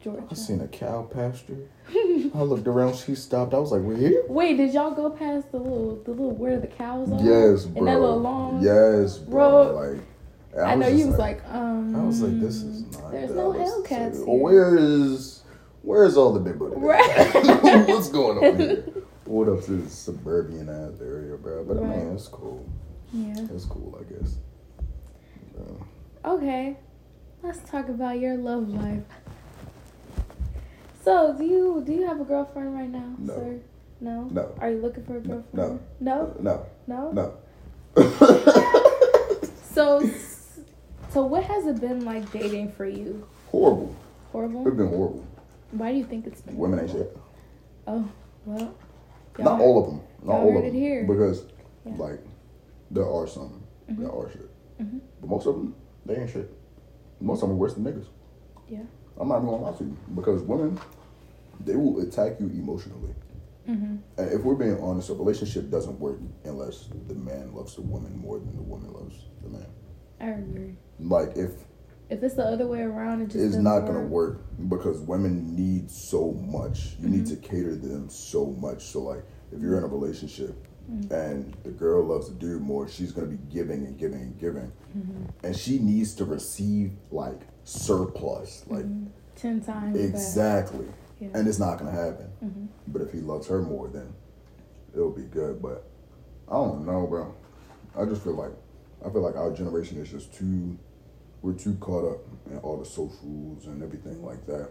Georgia. 0.02 0.24
I 0.30 0.34
seen 0.34 0.60
a 0.62 0.68
cow 0.68 1.04
pasture. 1.04 1.58
I 2.36 2.42
looked 2.42 2.68
around. 2.68 2.96
She 2.96 3.16
stopped. 3.16 3.54
I 3.54 3.60
was 3.60 3.72
like, 3.72 3.82
"We're 3.82 3.96
here." 3.98 4.24
Wait, 4.30 4.58
did 4.58 4.74
y'all 4.74 4.92
go 4.92 5.10
past 5.10 5.52
the 5.52 5.58
little 5.58 5.96
the 6.04 6.12
little 6.12 6.32
where 6.32 6.60
the 6.60 6.68
cows 6.68 7.12
are? 7.12 7.22
Yes, 7.24 7.66
bro. 7.66 7.80
And 7.80 7.88
that 7.88 8.00
little 8.00 8.20
long 8.20 8.62
yes, 8.62 9.18
bro. 9.18 9.40
road? 9.74 9.96
Like, 9.98 10.02
and 10.56 10.66
I, 10.66 10.76
know 10.76 10.88
you 10.88 11.08
was 11.08 11.18
like, 11.18 11.42
um. 11.50 11.96
I 11.96 12.04
was 12.04 12.22
like, 12.22 12.40
this 12.40 12.56
is 12.62 12.84
not. 12.92 13.12
There's 13.12 13.32
no 13.32 13.52
Hellcats 13.54 14.26
here. 14.26 14.26
Where 14.26 14.78
is 14.78 15.44
where's 15.82 16.16
all 16.18 16.34
the 16.34 16.40
big 16.40 16.60
booty? 16.60 16.76
Right. 16.78 17.34
What's 17.88 18.10
going 18.10 18.38
on 18.38 18.60
here? 18.60 18.86
Pulled 19.26 19.50
up 19.50 19.64
to 19.66 19.72
this 19.72 19.94
suburban 19.94 20.68
ass 20.70 21.00
area, 21.02 21.38
bro. 21.38 21.64
But 21.64 21.78
I 21.78 21.82
mean, 21.82 22.14
it's 22.14 22.28
cool. 22.28 22.66
Yeah. 23.14 23.48
It's 23.54 23.66
cool, 23.66 23.98
I 24.00 24.04
guess. 24.14 24.38
Okay, 26.26 26.78
let's 27.42 27.60
talk 27.70 27.90
about 27.90 28.20
your 28.20 28.38
love 28.38 28.70
life. 28.70 29.04
So, 31.04 31.36
do 31.38 31.44
you 31.44 31.84
do 31.86 31.92
you 31.94 32.08
have 32.08 32.22
a 32.22 32.24
girlfriend 32.24 32.74
right 32.74 32.90
now, 32.90 33.16
No. 33.20 33.36
sir? 33.36 33.60
No. 34.00 34.24
No. 34.32 34.56
Are 34.60 34.70
you 34.72 34.78
looking 34.82 35.04
for 35.06 35.18
a 35.18 35.20
girlfriend? 35.22 35.54
No. 35.54 35.80
No. 36.00 36.36
no, 36.40 36.66
No. 36.88 37.34
no. 37.96 38.34
So, 39.74 40.08
so 41.14 41.26
what 41.26 41.44
has 41.44 41.66
it 41.68 41.80
been 41.80 42.04
like 42.06 42.32
dating 42.32 42.72
for 42.72 42.86
you? 42.86 43.28
horrible. 43.52 43.96
Horrible. 44.32 44.68
It's 44.68 44.76
been 44.76 44.88
horrible. 44.88 45.26
Why 45.72 45.92
do 45.92 45.98
you 46.00 46.06
think 46.06 46.26
it's 46.26 46.42
been? 46.42 46.58
Women 46.58 46.80
ain't 46.80 46.90
shit. 46.90 47.16
Oh, 47.88 48.08
well. 48.46 48.74
Not 49.38 49.62
all 49.62 49.80
of 49.80 49.86
them. 49.88 50.02
Not 50.24 50.42
y'all 50.42 50.58
of 50.58 50.64
them. 50.64 50.74
here. 50.74 51.06
Because, 51.06 51.46
Yeah. 51.86 51.94
like, 51.98 52.20
there 52.90 53.08
are 53.08 53.28
some 53.28 53.62
Mhm. 53.90 53.98
that 54.00 54.12
are 54.12 54.30
shit. 54.32 54.50
Mhm. 54.80 55.02
But 55.22 55.30
most 55.30 55.46
of 55.46 55.56
them, 55.56 55.76
they 56.06 56.16
ain't 56.16 56.30
shit. 56.30 56.50
Most 57.20 57.44
of 57.44 57.50
them 57.50 57.58
are 57.58 57.62
worse 57.62 57.76
than 57.76 57.84
niggas. 57.84 58.08
Yeah. 58.68 58.84
I'm 59.20 59.28
not 59.28 59.38
even 59.38 59.50
gonna 59.50 59.64
lie 59.64 59.72
to 59.78 59.84
you. 59.84 59.96
Because 60.16 60.42
women, 60.42 60.80
they 61.64 61.76
will 61.76 62.00
attack 62.00 62.40
you 62.40 62.48
emotionally. 62.48 63.14
Mhm. 63.68 64.00
And 64.18 64.32
if 64.32 64.44
we're 64.44 64.56
being 64.56 64.80
honest, 64.80 65.10
a 65.10 65.14
relationship 65.14 65.70
doesn't 65.70 66.00
work 66.00 66.18
unless 66.44 66.90
the 67.08 67.14
man 67.16 67.54
loves 67.54 67.76
the 67.76 67.82
woman 67.84 68.18
more 68.18 68.40
than 68.40 68.56
the 68.56 68.64
woman 68.64 68.92
loves 68.94 69.28
the 69.44 69.50
man. 69.50 69.68
I 70.24 70.30
agree. 70.30 70.76
Like, 71.00 71.36
if 71.36 71.52
If 72.10 72.22
it's 72.22 72.36
the 72.36 72.44
other 72.46 72.68
way 72.68 72.82
around, 72.82 73.22
it 73.22 73.30
just 73.30 73.44
it's 73.44 73.56
not 73.56 73.82
gonna 73.88 74.06
work 74.06 74.42
because 74.70 75.00
women 75.00 75.56
need 75.56 75.90
so 75.90 76.32
much. 76.34 76.96
You 77.00 77.10
need 77.10 77.26
Mhm. 77.26 77.30
to 77.30 77.36
cater 77.38 77.76
to 77.76 77.88
them 77.88 78.10
so 78.10 78.46
much. 78.46 78.86
So 78.92 79.02
like 79.02 79.24
if 79.52 79.62
you're 79.62 79.78
in 79.78 79.84
a 79.84 79.88
relationship, 79.88 80.56
mm-hmm. 80.92 81.12
and 81.14 81.56
the 81.64 81.72
girl 81.72 82.04
loves 82.04 82.28
the 82.30 82.36
dude 82.36 82.62
more, 82.62 82.88
she's 82.88 83.12
gonna 83.12 83.28
be 83.28 83.40
giving 83.50 83.86
and 83.88 83.98
giving 83.98 84.22
and 84.22 84.38
giving, 84.38 84.72
mm-hmm. 84.96 85.24
and 85.46 85.56
she 85.56 85.80
needs 85.80 86.14
to 86.16 86.26
receive 86.26 86.92
like 87.12 87.42
surplus, 87.64 88.64
like 88.68 88.86
mm-hmm. 88.86 89.08
Ten 89.36 89.62
times. 89.62 89.98
exactly, 89.98 90.86
Yeah. 91.20 91.30
and 91.34 91.48
it's 91.48 91.58
not 91.60 91.80
gonna 91.80 91.92
happen. 91.92 92.70
But 92.88 93.02
if 93.02 93.12
he 93.12 93.20
loves 93.22 93.48
her 93.48 93.62
more, 93.62 93.88
then 93.88 94.14
it'll 94.94 95.10
be 95.10 95.24
good. 95.24 95.62
But 95.62 95.86
I 96.48 96.54
don't 96.54 96.86
know, 96.86 97.08
bro. 97.08 97.34
I 97.98 98.06
just 98.06 98.22
feel 98.24 98.36
like 98.36 98.52
I 99.06 99.10
feel 99.10 99.22
like 99.22 99.36
our 99.36 99.52
generation 99.52 99.98
is 100.00 100.10
just 100.10 100.34
too 100.34 100.78
we're 101.42 101.54
too 101.54 101.76
caught 101.82 102.10
up 102.10 102.20
in 102.50 102.58
all 102.60 102.78
the 102.78 102.86
socials 102.86 103.66
and 103.66 103.84
everything 103.84 104.24
like 104.24 104.46
that, 104.46 104.70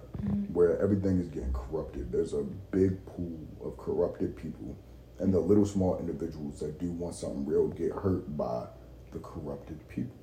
where 0.55 0.81
everything 0.81 1.19
is 1.21 1.29
getting 1.29 1.53
corrupted. 1.53 2.11
There's 2.11 2.33
a 2.33 2.45
big 2.71 3.05
pool 3.05 3.39
of 3.63 3.77
corrupted 3.77 4.35
people, 4.37 4.75
and 5.19 5.35
the 5.35 5.39
little 5.39 5.67
small 5.67 5.99
individuals 5.99 6.61
that 6.61 6.81
do 6.81 6.91
want 6.91 7.15
something 7.15 7.45
real 7.45 7.69
get 7.69 7.93
hurt 7.93 8.35
by 8.39 8.69
the 9.13 9.19
corrupted 9.19 9.87
people. 9.89 10.17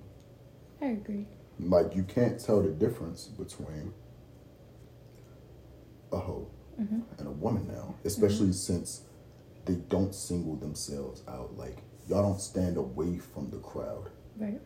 I 0.81 0.85
agree. 0.87 1.27
Like 1.59 1.95
you 1.95 2.01
can't 2.01 2.39
tell 2.39 2.63
the 2.63 2.69
difference 2.71 3.25
between 3.25 3.93
a 6.11 6.17
hoe 6.17 6.47
Mm-hmm. 6.79 6.99
and 7.17 7.27
a 7.27 7.31
woman 7.31 7.67
now, 7.67 7.95
especially 8.05 8.53
since 8.53 9.01
they 9.65 9.73
don't 9.73 10.15
single 10.15 10.55
themselves 10.55 11.23
out. 11.27 11.57
Like 11.57 11.79
y'all 12.09 12.23
don't 12.23 12.41
stand 12.41 12.75
away 12.75 13.19
from 13.19 13.49
the 13.51 13.59
crowd. 13.59 14.09
Right. 14.37 14.59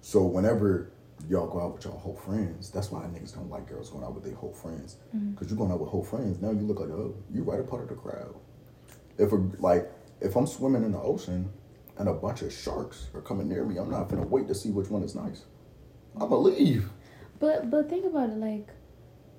So 0.00 0.24
whenever 0.24 0.92
y'all 1.28 1.46
go 1.46 1.60
out 1.60 1.74
with 1.74 1.84
y'all 1.84 1.98
whole 1.98 2.16
friends, 2.16 2.70
that's 2.70 2.90
why 2.90 3.02
niggas 3.02 3.34
don't 3.34 3.48
like 3.48 3.68
girls 3.68 3.90
going 3.90 4.04
out 4.04 4.14
with 4.14 4.24
their 4.24 4.34
whole 4.34 4.52
friends. 4.52 4.96
Mm-hmm. 5.14 5.34
Cause 5.36 5.48
you're 5.48 5.58
going 5.58 5.70
out 5.70 5.80
with 5.80 5.90
whole 5.90 6.02
friends. 6.02 6.40
Now 6.42 6.50
you 6.50 6.60
look 6.60 6.80
like 6.80 6.90
oh, 6.90 7.14
you're 7.32 7.44
right 7.44 7.60
a 7.60 7.62
part 7.62 7.82
of 7.82 7.88
the 7.88 7.94
crowd. 7.94 8.34
If 9.18 9.32
a, 9.32 9.36
like 9.58 9.90
if 10.20 10.36
I'm 10.36 10.46
swimming 10.46 10.82
in 10.82 10.92
the 10.92 11.00
ocean 11.00 11.50
and 11.96 12.08
a 12.08 12.14
bunch 12.14 12.42
of 12.42 12.52
sharks 12.52 13.08
are 13.14 13.20
coming 13.20 13.48
near 13.48 13.64
me, 13.64 13.78
I'm 13.78 13.90
not 13.90 14.08
gonna 14.08 14.26
wait 14.26 14.48
to 14.48 14.54
see 14.54 14.70
which 14.70 14.88
one 14.88 15.02
is 15.02 15.14
nice. 15.14 15.44
I'ma 16.20 16.36
leave. 16.36 16.88
But 17.38 17.70
but 17.70 17.88
think 17.88 18.04
about 18.04 18.30
it, 18.30 18.36
like, 18.36 18.68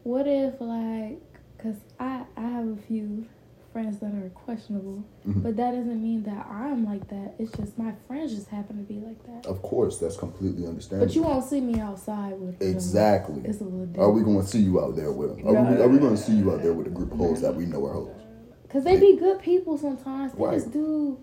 what 0.03 0.27
if 0.27 0.55
like, 0.61 1.21
cause 1.57 1.75
I 1.99 2.25
I 2.37 2.41
have 2.41 2.67
a 2.67 2.77
few 2.87 3.27
friends 3.71 3.99
that 3.99 4.13
are 4.13 4.29
questionable, 4.35 5.03
Mhm. 5.25 5.43
but 5.43 5.55
that 5.55 5.71
doesn't 5.71 6.01
mean 6.01 6.23
that 6.23 6.45
I'm 6.49 6.85
like 6.85 7.07
that. 7.09 7.35
It's 7.39 7.51
just 7.57 7.77
my 7.77 7.93
friends 8.07 8.33
just 8.35 8.47
happen 8.47 8.77
to 8.77 8.83
be 8.83 8.99
like 8.99 9.23
that. 9.27 9.49
Of 9.49 9.61
course, 9.61 9.97
that's 9.97 10.17
completely 10.17 10.67
understandable. 10.67 11.07
But 11.07 11.15
you 11.15 11.23
won't 11.23 11.45
see 11.45 11.61
me 11.61 11.79
outside 11.79 12.39
with 12.39 12.59
them. 12.59 12.69
Exactly. 12.69 13.41
It's 13.45 13.61
a 13.61 13.63
little 13.63 13.85
different. 13.85 13.99
Are 14.09 14.11
we 14.11 14.23
going 14.23 14.41
to 14.41 14.47
see 14.47 14.59
you 14.59 14.81
out 14.81 14.95
there 14.95 15.11
with 15.11 15.37
them? 15.37 15.47
Are, 15.47 15.53
we, 15.53 15.81
are 15.81 15.87
we 15.87 15.99
going 15.99 16.15
to 16.15 16.21
see 16.21 16.35
you 16.35 16.51
out 16.51 16.61
there 16.61 16.73
with 16.73 16.87
a 16.87 16.91
group 16.91 17.11
of 17.13 17.17
hoes 17.19 17.41
that 17.41 17.55
we 17.55 17.65
know 17.65 17.85
are 17.85 17.93
hoes? 17.93 18.09
Cause 18.69 18.83
they 18.85 18.97
be 18.99 19.17
good 19.17 19.39
people 19.39 19.77
sometimes. 19.77 20.31
They 20.33 20.43
Right. 20.43 20.53
just 20.53 20.71
do 20.71 21.17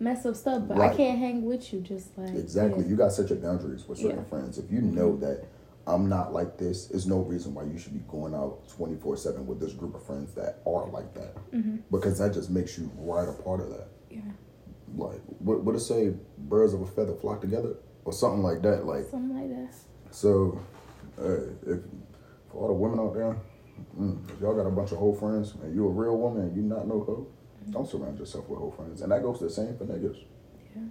mess 0.00 0.24
up 0.24 0.34
stuff, 0.36 0.62
but 0.66 0.78
Right. 0.78 0.92
I 0.92 0.94
can't 0.96 1.18
hang 1.18 1.44
with 1.44 1.72
you 1.72 1.80
just 1.80 2.16
like 2.18 2.34
Exactly. 2.34 2.84
yeah. 2.84 2.90
You 2.90 2.96
got 2.96 3.12
set 3.12 3.28
your 3.30 3.38
boundaries 3.38 3.86
with 3.88 3.98
certain 3.98 4.18
Yeah. 4.18 4.24
friends. 4.24 4.58
If 4.58 4.70
you 4.72 4.80
know 4.80 5.16
that 5.18 5.44
I'm 5.86 6.08
not 6.08 6.32
like 6.32 6.58
this, 6.58 6.86
there's 6.86 7.06
no 7.06 7.20
reason 7.20 7.54
why 7.54 7.62
you 7.64 7.78
should 7.78 7.94
be 7.94 8.02
going 8.08 8.34
out 8.34 8.68
24 8.70 9.16
7 9.16 9.46
with 9.46 9.60
this 9.60 9.72
group 9.72 9.94
of 9.94 10.04
friends 10.04 10.34
that 10.34 10.60
are 10.66 10.88
like 10.88 11.14
that. 11.14 11.36
Mm-hmm. 11.52 11.76
Because 11.90 12.18
that 12.18 12.34
just 12.34 12.50
makes 12.50 12.76
you 12.76 12.90
right 12.96 13.28
a 13.28 13.32
part 13.32 13.60
of 13.60 13.70
that. 13.70 13.88
Yeah. 14.10 14.22
Like, 14.96 15.20
what 15.38 15.62
what 15.62 15.74
it 15.76 15.80
say? 15.80 16.14
Birds 16.38 16.74
of 16.74 16.80
a 16.80 16.86
feather 16.86 17.14
flock 17.14 17.40
together? 17.40 17.76
Or 18.04 18.12
something 18.12 18.42
like 18.42 18.62
that. 18.62 18.84
Like, 18.84 19.04
Something 19.10 19.36
like 19.36 19.48
that. 19.50 19.74
So, 20.10 20.60
uh, 21.18 21.52
if 21.66 21.80
for 22.50 22.58
all 22.62 22.68
the 22.68 22.74
women 22.74 23.00
out 23.00 23.14
there, 23.14 23.36
mm, 23.98 24.30
if 24.30 24.40
y'all 24.40 24.54
got 24.54 24.66
a 24.66 24.70
bunch 24.70 24.92
of 24.92 24.98
whole 24.98 25.14
friends 25.14 25.54
and 25.62 25.74
you 25.74 25.86
a 25.86 25.90
real 25.90 26.16
woman 26.16 26.42
and 26.42 26.56
you 26.56 26.62
not 26.62 26.86
no 26.86 27.00
hoe, 27.04 27.28
don't 27.70 27.88
surround 27.88 28.18
yourself 28.18 28.48
with 28.48 28.58
whole 28.58 28.72
friends. 28.72 29.02
And 29.02 29.12
that 29.12 29.22
goes 29.22 29.40
the 29.40 29.50
same 29.50 29.76
for 29.76 29.84
niggas. 29.84 30.22
Yeah. 30.74 30.82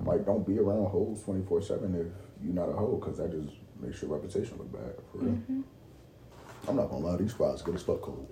Like, 0.00 0.26
don't 0.26 0.46
be 0.46 0.58
around 0.58 0.86
hoes 0.90 1.22
twenty 1.22 1.44
four 1.44 1.62
seven 1.62 1.94
if 1.94 2.44
you 2.44 2.52
not 2.52 2.68
a 2.68 2.72
hoe, 2.72 2.96
because 2.96 3.18
that 3.18 3.30
just 3.30 3.56
makes 3.80 4.02
your 4.02 4.10
reputation 4.10 4.56
look 4.58 4.72
bad. 4.72 4.94
For 5.12 5.18
real. 5.18 5.32
hmm 5.34 5.60
I'm 6.66 6.76
not 6.76 6.90
gonna 6.90 7.06
lie, 7.06 7.16
these 7.16 7.32
fries 7.32 7.62
good 7.62 7.76
as 7.76 7.82
fuck 7.82 8.02
cold. 8.02 8.30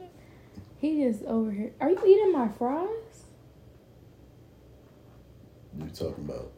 He 0.79 1.03
just 1.05 1.25
over 1.25 1.51
here. 1.51 1.73
Are 1.81 1.89
you 1.91 1.99
eating 2.07 2.33
my 2.33 2.49
fries? 2.49 2.89
You 5.79 5.87
talking 5.89 6.25
about? 6.25 6.51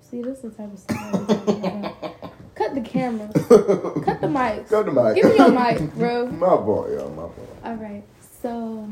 See, 0.00 0.22
this 0.22 0.38
is 0.38 0.42
the 0.42 0.50
type 0.50 0.72
of 0.72 0.78
stuff. 0.78 2.14
Cut 2.54 2.74
the 2.74 2.80
camera. 2.80 3.28
Cut 4.04 4.20
the 4.20 4.26
mics. 4.26 4.68
Cut 4.68 4.86
the 4.86 4.92
mic. 4.92 5.14
Give 5.16 5.26
me 5.26 5.36
your 5.36 5.50
mic, 5.50 5.94
bro. 5.94 6.26
my 6.30 6.48
fault, 6.48 6.88
yeah, 6.90 7.04
my 7.08 7.22
fault. 7.22 7.58
All 7.64 7.74
right. 7.74 8.02
So, 8.42 8.88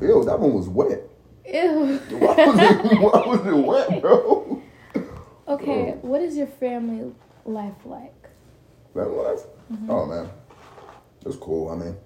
Ew, 0.00 0.24
that 0.24 0.38
one 0.40 0.54
was 0.54 0.68
wet. 0.68 1.02
ew. 1.46 1.98
Why 2.18 2.46
was 2.46 2.58
it, 2.58 3.00
why 3.00 3.26
was 3.26 3.46
it 3.46 3.54
wet, 3.54 4.00
bro? 4.02 4.62
Okay, 5.48 5.96
what 6.02 6.22
is 6.22 6.36
your 6.36 6.46
family 6.46 7.12
life 7.44 7.74
like? 7.84 8.14
That 8.94 9.08
was? 9.10 9.46
Mm-hmm. 9.72 9.90
Oh 9.90 10.06
man, 10.06 10.28
it's 11.24 11.36
cool. 11.36 11.70
I 11.70 11.76
mean, 11.76 11.96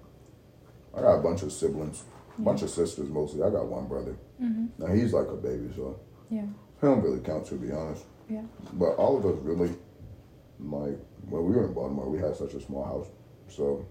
I 0.95 1.01
got 1.01 1.19
a 1.19 1.21
bunch 1.21 1.43
of 1.43 1.51
siblings, 1.51 2.03
a 2.37 2.41
bunch 2.41 2.61
of 2.61 2.69
sisters 2.69 3.09
mostly. 3.09 3.43
I 3.43 3.49
got 3.49 3.65
one 3.67 3.87
brother. 3.87 4.15
Mm-hmm. 4.41 4.67
Now 4.83 4.93
he's 4.93 5.13
like 5.13 5.27
a 5.27 5.35
baby, 5.35 5.69
so 5.75 5.99
Yeah. 6.29 6.41
he 6.81 6.87
don't 6.87 7.01
really 7.01 7.19
count 7.19 7.45
to 7.47 7.55
be 7.55 7.71
honest. 7.71 8.05
Yeah. 8.29 8.43
But 8.73 8.95
all 8.95 9.17
of 9.17 9.25
us 9.25 9.37
really, 9.41 9.69
like 10.59 10.97
when 11.29 11.45
we 11.45 11.55
were 11.55 11.65
in 11.67 11.73
Baltimore, 11.73 12.09
we 12.09 12.19
had 12.19 12.35
such 12.35 12.53
a 12.53 12.61
small 12.61 12.83
house, 12.85 13.07
so 13.49 13.85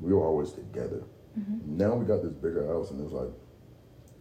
we 0.00 0.12
were 0.12 0.24
always 0.26 0.52
together. 0.52 1.02
Mm-hmm. 1.38 1.76
Now 1.76 1.94
we 1.94 2.04
got 2.06 2.22
this 2.22 2.32
bigger 2.32 2.66
house, 2.66 2.90
and 2.90 3.00
it's 3.02 3.12
like 3.12 3.30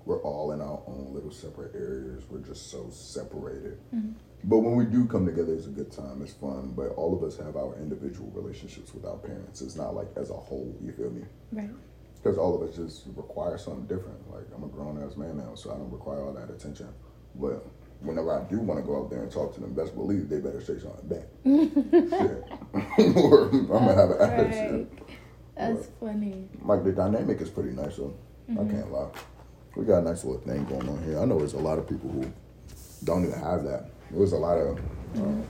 we're 0.05 0.21
all 0.21 0.51
in 0.53 0.61
our 0.61 0.81
own 0.87 1.11
little 1.13 1.31
separate 1.31 1.75
areas. 1.75 2.23
We're 2.29 2.39
just 2.39 2.71
so 2.71 2.89
separated. 2.89 3.77
Mhm. 3.93 4.13
But 4.43 4.60
when 4.60 4.75
we 4.75 4.86
do 4.86 5.06
come 5.06 5.25
together, 5.25 5.54
it's 5.54 5.65
a 5.65 5.69
good 5.69 5.91
time. 5.91 6.21
It's 6.21 6.34
fun. 6.34 6.73
But 6.75 6.89
all 6.95 7.15
of 7.15 7.23
us 7.23 7.38
have 7.38 7.56
our 7.56 7.75
individual 7.78 8.32
relationships 8.32 8.93
with 8.93 9.06
our 9.06 9.17
parents. 9.17 9.62
It's 9.62 9.75
not 9.75 9.95
like 9.95 10.08
as 10.15 10.30
a 10.30 10.34
whole. 10.34 10.75
You 10.82 10.91
feel 10.93 11.10
me? 11.10 11.23
Right. 11.52 11.69
Because 12.15 12.38
all 12.38 12.56
of 12.56 12.67
us 12.67 12.75
just 12.75 13.04
require 13.15 13.58
something 13.58 13.86
different. 13.86 14.30
Like 14.32 14.45
I'm 14.56 14.63
a 14.63 14.67
grown 14.67 15.02
ass 15.04 15.17
man 15.17 15.38
now, 15.38 15.56
so 15.56 15.71
I 15.71 15.75
don't 15.75 15.91
require 15.91 16.23
all 16.23 16.34
that 16.34 16.49
attention. 16.49 16.88
But 17.36 17.65
whenever 18.02 18.32
I 18.32 18.43
do 18.49 18.60
want 18.60 18.80
to 18.80 18.86
go 18.86 19.02
out 19.02 19.10
there 19.10 19.23
and 19.23 19.32
talk 19.32 19.54
to 19.56 19.62
them, 19.62 19.73
best 19.73 19.95
believe 19.95 20.30
they 20.30 20.39
better 20.39 20.62
say 20.62 20.80
something 20.80 21.08
back. 21.08 21.28
Or 23.15 23.49
I'm 23.49 23.67
gonna 23.67 23.95
have 23.95 24.12
an 24.12 24.21
attitude. 24.21 24.89
Right. 24.91 25.10
That's 25.56 25.88
funny. 25.99 26.47
Like 26.62 26.84
the 26.84 26.91
dynamic 26.93 27.41
is 27.41 27.49
pretty 27.49 27.71
nice, 27.71 27.97
so 27.97 28.13
I 28.47 28.52
mm-hmm. 28.54 28.71
can't 28.71 28.91
lie. 28.91 29.10
We 29.75 29.86
got 29.86 29.99
a 29.99 30.02
nice 30.02 30.23
little 30.23 30.41
thing 30.41 30.65
going 30.65 30.88
on 30.88 31.04
here. 31.04 31.19
I 31.19 31.25
know 31.25 31.38
there's 31.38 31.54
a 31.54 31.60
lot 31.60 31.78
of 31.78 31.88
people 31.88 32.10
who 32.10 32.32
don't 33.04 33.25
even 33.25 33.39
have 33.39 33.63
that. 33.65 33.89
There's 34.11 34.31
a 34.33 34.37
lot 34.37 34.57
of 34.57 34.79
um, 35.17 35.43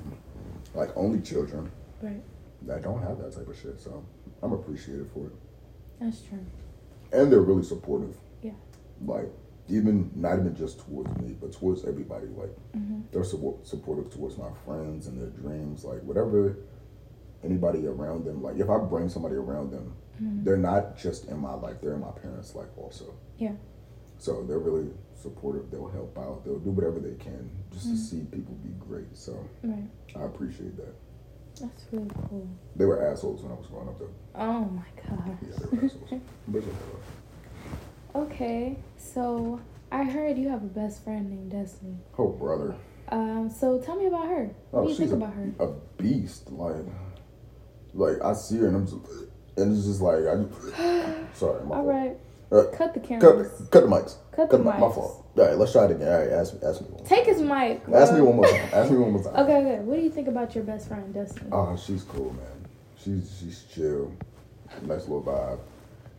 like 0.74 0.90
only 0.96 1.22
children 1.22 1.72
Right. 2.02 2.22
that 2.64 2.82
don't 2.84 3.02
have 3.02 3.18
that 3.20 3.34
type 3.36 3.48
of 3.48 3.58
shit. 3.58 3.80
So 3.82 4.04
I'm 4.42 4.54
appreciative 4.54 5.10
for 5.12 5.28
it, 5.28 5.34
That's 6.00 6.22
true. 6.22 6.40
and 7.12 7.32
they're 7.32 7.42
really 7.42 7.64
supportive. 7.64 8.16
Yeah. 8.42 8.52
Like 9.06 9.30
even 9.68 10.12
not 10.16 10.40
even 10.40 10.56
just 10.56 10.80
towards 10.80 11.16
me, 11.22 11.36
but 11.40 11.52
towards 11.52 11.86
everybody. 11.86 12.28
Like 12.28 12.56
Mm-hmm. 12.78 13.02
they're 13.12 13.24
support, 13.24 13.66
supportive 13.68 14.12
towards 14.12 14.38
my 14.38 14.50
friends 14.66 15.08
and 15.08 15.20
their 15.20 15.30
dreams. 15.30 15.84
Like 15.84 16.02
whatever 16.04 16.58
anybody 17.44 17.88
around 17.88 18.26
them. 18.26 18.42
Like 18.44 18.58
if 18.58 18.70
I 18.70 18.78
bring 18.80 19.10
somebody 19.10 19.36
around 19.36 19.72
them, 19.72 19.94
Mhm. 20.22 20.44
they're 20.44 20.58
not 20.58 20.98
just 20.98 21.26
in 21.30 21.40
my 21.40 21.54
life; 21.54 21.78
they're 21.82 21.94
in 21.94 22.02
my 22.02 22.12
parents' 22.12 22.54
life 22.56 22.70
also. 22.78 23.06
Yeah. 23.38 23.54
So 24.20 24.44
they're 24.44 24.60
really 24.60 24.88
supportive. 25.16 25.72
They'll 25.72 25.88
help 25.90 26.18
out. 26.18 26.44
They'll 26.46 26.60
do 26.60 26.70
whatever 26.72 27.00
they 27.00 27.16
can 27.16 27.50
just 27.72 27.86
to 27.86 27.92
Mhm. 27.94 27.98
see 27.98 28.20
people 28.32 28.54
be 28.64 28.70
great. 28.88 29.16
So 29.18 29.38
Right. 29.64 29.90
I 30.16 30.24
appreciate 30.24 30.76
that. 30.78 30.94
That's 31.60 31.86
really 31.92 32.10
cool. 32.30 32.48
They 32.76 32.86
were 32.86 33.02
assholes 33.06 33.42
when 33.42 33.52
I 33.52 33.56
was 33.56 33.68
growing 33.68 33.88
up, 33.90 34.00
though. 34.00 34.10
Oh 34.36 34.66
my 34.66 34.86
god. 35.10 35.38
Yeah, 35.42 35.56
they 35.72 35.78
were 35.78 35.84
assholes. 35.86 36.22
But 36.48 36.64
okay, 38.16 38.78
so 38.98 39.60
I 39.92 40.04
heard 40.04 40.38
you 40.38 40.50
have 40.50 40.64
a 40.64 40.68
best 40.68 41.04
friend 41.04 41.30
named 41.30 41.52
Destiny. 41.52 41.98
Oh, 42.18 42.30
brother. 42.30 42.76
Um, 43.10 43.50
so 43.50 43.80
tell 43.80 43.96
me 43.96 44.06
about 44.06 44.28
her. 44.28 44.52
What 44.72 44.82
Oh, 44.82 44.84
do 44.86 44.90
you 44.92 44.96
think 44.98 45.12
a, 45.12 45.16
about 45.16 45.34
her? 45.34 45.52
a 45.60 45.68
beast. 46.02 46.52
Like, 46.52 46.76
like 47.94 48.22
I 48.24 48.34
see 48.34 48.58
her 48.58 48.68
and 48.68 48.76
I'm 48.78 48.86
just, 48.86 48.98
and 49.58 49.76
it's 49.76 49.86
just 49.86 50.02
like 50.02 50.26
I. 50.28 50.36
Just, 50.44 50.76
sorry, 51.40 51.64
my 51.66 51.76
All 51.78 51.84
fault. 51.84 51.88
right, 51.88 52.18
Uh, 52.52 52.64
cut 52.74 52.94
the 52.94 53.00
cameras. 53.00 53.52
cut 53.70 53.84
the 53.84 53.88
mics. 53.88 54.16
Cut 54.32 54.50
the 54.50 54.58
my, 54.58 54.74
my 54.74 54.80
fault. 54.80 55.26
All 55.38 55.46
right, 55.46 55.56
let's 55.56 55.72
try 55.72 55.86
it 55.86 55.92
again. 55.92 56.08
All 56.08 56.20
right, 56.20 56.32
ask, 56.32 56.56
ask 56.64 56.82
me 56.82 56.88
one. 56.88 57.06
Take 57.06 57.26
his 57.26 57.42
mic. 57.42 57.82
Ask 57.94 58.14
me 58.14 58.22
one 58.22 58.38
more 58.38 58.48
time. 58.48 58.70
Ask 58.74 58.92
me 58.92 58.98
one 58.98 59.12
more 59.12 59.24
time. 59.32 59.36
Okay, 59.36 59.58
okay. 59.58 59.80
What 59.82 59.96
do 59.98 60.02
you 60.02 60.10
think 60.10 60.28
about 60.28 60.56
your 60.56 60.64
best 60.64 60.88
friend 60.88 61.14
Destiny? 61.14 61.50
Oh, 61.52 61.78
she's 61.78 62.04
cool, 62.04 62.34
man. 62.34 62.68
She's 63.04 63.38
she's 63.40 63.66
chill. 63.74 64.12
Nice 64.84 65.08
little 65.08 65.24
vibe. 65.24 65.60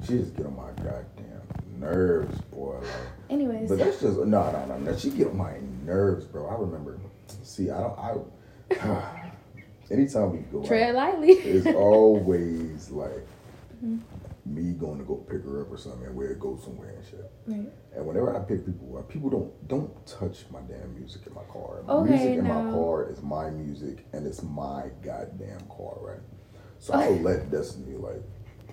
She 0.07 0.19
just 0.19 0.37
get 0.37 0.47
on 0.47 0.57
my 0.57 0.71
goddamn 0.83 1.43
nerves, 1.79 2.40
boy. 2.43 2.79
Like, 2.79 2.90
Anyways, 3.29 3.69
but 3.69 3.79
that's 3.79 4.01
just 4.01 4.19
no, 4.19 4.25
no, 4.25 4.64
no, 4.66 4.79
no. 4.79 4.97
She 4.97 5.11
get 5.11 5.29
on 5.29 5.37
my 5.37 5.55
nerves, 5.85 6.27
bro. 6.27 6.47
I 6.47 6.55
remember. 6.55 6.99
See, 7.43 7.71
I 7.71 7.81
don't. 7.81 8.33
I. 8.71 9.31
anytime 9.90 10.33
we 10.33 10.38
go, 10.38 10.62
out, 10.62 10.95
lightly. 10.95 11.31
it's 11.33 11.66
always 11.66 12.90
like 12.90 13.27
me 14.46 14.72
going 14.72 14.98
to 14.98 15.05
go 15.05 15.16
pick 15.16 15.42
her 15.44 15.62
up 15.62 15.70
or 15.70 15.76
something 15.76 16.07
and 16.07 16.14
where 16.16 16.29
it 16.31 16.40
goes 16.40 16.62
somewhere 16.64 16.90
and 16.90 17.05
shit. 17.05 17.31
Right. 17.46 17.68
And 17.94 18.07
whenever 18.07 18.35
I 18.37 18.40
pick 18.40 18.64
people 18.64 18.96
up, 18.98 19.09
people 19.09 19.31
don't 19.31 19.68
don't 19.68 20.07
touch 20.07 20.44
my 20.50 20.61
damn 20.61 20.94
music 20.94 21.22
in 21.26 21.35
my 21.35 21.42
car. 21.44 21.83
My 21.87 21.92
Okay, 21.94 22.11
music 22.11 22.38
in 22.38 22.44
my 22.48 22.70
car 22.72 23.11
is 23.11 23.22
my 23.22 23.50
music 23.50 24.07
and 24.12 24.26
it's 24.26 24.42
my 24.42 24.85
goddamn 25.03 25.61
car, 25.68 25.96
right? 26.00 26.20
So 26.79 26.94
I'll 26.94 27.16
let 27.16 27.50
Destiny 27.50 27.96
like 27.96 28.22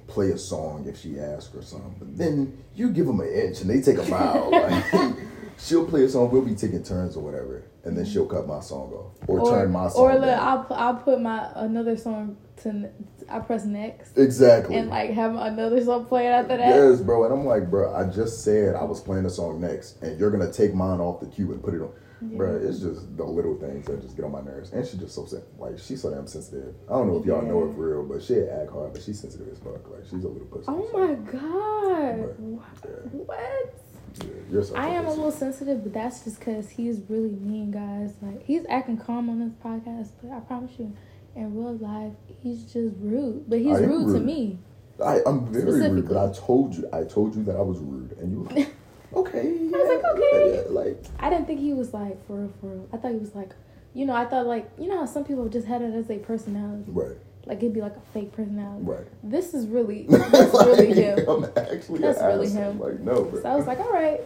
play 0.07 0.31
a 0.31 0.37
song 0.37 0.85
if 0.87 0.97
she 0.99 1.19
asks 1.19 1.53
or 1.53 1.61
something. 1.61 1.95
But 1.99 2.17
then 2.17 2.57
you 2.73 2.89
give 2.91 3.05
them 3.05 3.19
an 3.19 3.27
inch 3.29 3.61
and 3.61 3.69
they 3.69 3.81
take 3.81 3.97
a 3.97 4.09
mile. 4.09 4.49
like, 4.51 5.15
she'll 5.57 5.85
play 5.85 6.03
a 6.05 6.09
song, 6.09 6.31
we'll 6.31 6.43
be 6.43 6.55
taking 6.55 6.83
turns 6.83 7.17
or 7.17 7.23
whatever, 7.23 7.65
and 7.83 7.97
then 7.97 8.05
she'll 8.05 8.25
cut 8.25 8.47
my 8.47 8.61
song 8.61 8.93
off 8.93 9.11
or, 9.27 9.41
Or, 9.41 9.51
turn 9.51 9.71
my 9.71 9.89
song. 9.89 10.01
or 10.01 10.13
look. 10.17 10.29
I'll 10.39 10.65
I'll 10.71 10.95
put 10.95 11.19
my 11.19 11.49
another 11.55 11.97
song 11.97 12.37
to 12.63 12.89
I 13.29 13.39
press 13.39 13.65
next 13.65 14.17
exactly. 14.17 14.75
and 14.75 14.89
like 14.89 15.11
have 15.11 15.35
another 15.35 15.83
song 15.83 16.05
playing 16.05 16.29
after 16.29 16.57
that. 16.57 16.69
Yes, 16.69 17.01
bro. 17.01 17.25
And 17.25 17.33
I'm 17.33 17.45
like, 17.45 17.69
bro, 17.69 17.93
I 17.93 18.09
just 18.09 18.43
said 18.43 18.75
I 18.75 18.83
was 18.83 19.01
playing 19.01 19.23
the 19.23 19.29
song 19.29 19.61
next, 19.61 20.01
and 20.01 20.19
you're 20.19 20.31
gonna 20.31 20.51
take 20.51 20.73
mine 20.73 20.99
off 20.99 21.19
the 21.19 21.27
queue 21.27 21.51
and 21.51 21.63
put 21.63 21.73
it 21.73 21.81
on. 21.81 21.91
Bro, 22.19 22.61
it's 22.63 22.79
just 22.79 23.15
the 23.15 23.23
little 23.23 23.55
things 23.59 23.85
that 23.85 24.01
just 24.01 24.15
get 24.15 24.25
on 24.25 24.31
my 24.31 24.41
nerves. 24.41 24.71
And 24.71 24.85
she's 24.85 24.99
just 24.99 25.13
so 25.13 25.25
sen- 25.25 25.43
like 25.59 25.77
she's 25.77 26.01
so 26.01 26.09
damn 26.09 26.25
sensitive. 26.25 26.73
I 26.89 26.93
don't 26.93 27.07
know 27.07 27.17
if 27.17 27.25
y'all 27.25 27.43
know 27.43 27.67
her 27.67 27.73
for 27.73 27.89
real, 27.89 28.03
but 28.03 28.23
she 28.23 28.39
act 28.41 28.71
hard, 28.71 28.93
but 28.93 29.03
she's 29.03 29.19
sensitive 29.19 29.47
as 29.51 29.59
fuck. 29.59 29.87
Like 29.87 30.03
she's 30.05 30.23
a 30.23 30.27
little 30.27 30.47
pussy. 30.47 30.65
Oh 30.67 30.89
my 30.93 31.13
god! 31.13 32.35
Yeah. 32.83 32.89
What? 33.11 33.75
Yeah, 34.19 34.25
you're 34.51 34.63
such 34.63 34.75
I 34.75 34.87
am 34.87 35.05
a 35.05 35.09
little 35.09 35.31
sensitive, 35.31 35.83
but 35.83 35.93
that's 35.93 36.23
just 36.23 36.39
because 36.39 36.69
he's 36.69 37.01
really 37.07 37.29
mean, 37.29 37.69
guys. 37.69 38.15
Like 38.21 38.43
he's 38.43 38.65
acting 38.67 38.97
calm 38.97 39.29
on 39.29 39.39
this 39.39 39.53
podcast, 39.63 40.09
but 40.21 40.31
I 40.31 40.39
promise 40.39 40.71
you, 40.79 40.95
in 41.37 41.55
real 41.55 41.77
life, 41.77 42.13
he's 42.41 42.63
just 42.63 42.95
rude. 42.99 43.45
But 43.47 43.59
he's 43.59 43.77
I 43.77 43.83
am 43.83 43.89
rude, 43.89 44.13
to 44.15 44.19
me. 44.19 44.59
I, 45.03 45.19
I'm 45.25 45.45
very 45.45 45.89
rude, 45.89 46.07
but 46.07 46.17
I 46.17 46.33
told 46.33 46.75
you, 46.75 46.89
I 46.91 47.03
told 47.03 47.35
you 47.35 47.43
that 47.43 47.55
I 47.55 47.61
was 47.61 47.79
rude, 47.79 48.17
and 48.17 48.31
you 48.31 48.39
were 48.41 48.55
like, 48.55 48.73
okay. 49.13 49.43
Yeah, 49.43 49.77
was 49.77 50.01
like, 50.03 50.17
okay. 50.17 50.55
yeah, 50.55 50.71
like 50.71 51.03
I 51.19 51.29
didn't 51.29 51.45
think 51.45 51.59
he 51.59 51.73
was 51.73 51.93
like 51.93 52.25
for 52.25 52.37
real, 52.37 52.53
for 52.59 52.67
real. 52.67 52.89
I 52.91 52.97
thought 52.97 53.11
he 53.11 53.17
was 53.17 53.35
like, 53.35 53.51
you 53.93 54.05
know, 54.05 54.15
I 54.15 54.25
thought 54.25 54.47
like, 54.47 54.69
you 54.79 54.87
know 54.87 54.97
how 54.99 55.05
some 55.05 55.23
people 55.23 55.47
just 55.49 55.67
had 55.67 55.81
it 55.83 55.93
as 55.93 56.09
a 56.09 56.17
personality, 56.17 56.91
right, 56.91 57.17
like 57.45 57.59
it'd 57.59 57.73
be 57.73 57.81
like 57.81 57.95
a 57.95 58.11
fake 58.13 58.31
personality. 58.33 58.83
right. 58.85 59.07
This 59.23 59.53
is 59.53 59.67
really, 59.67 60.03
that's 60.09 60.53
really 60.53 60.93
him. 60.93 61.19
I'm 61.29 61.45
actually 61.55 61.99
That's 61.99 62.19
really 62.21 62.47
asshole. 62.47 62.71
him. 62.71 62.79
Like 62.79 62.99
no, 63.01 63.23
bro. 63.25 63.41
So 63.43 63.49
I 63.49 63.55
was 63.55 63.67
like, 63.67 63.79
all 63.79 63.93
right, 63.93 64.21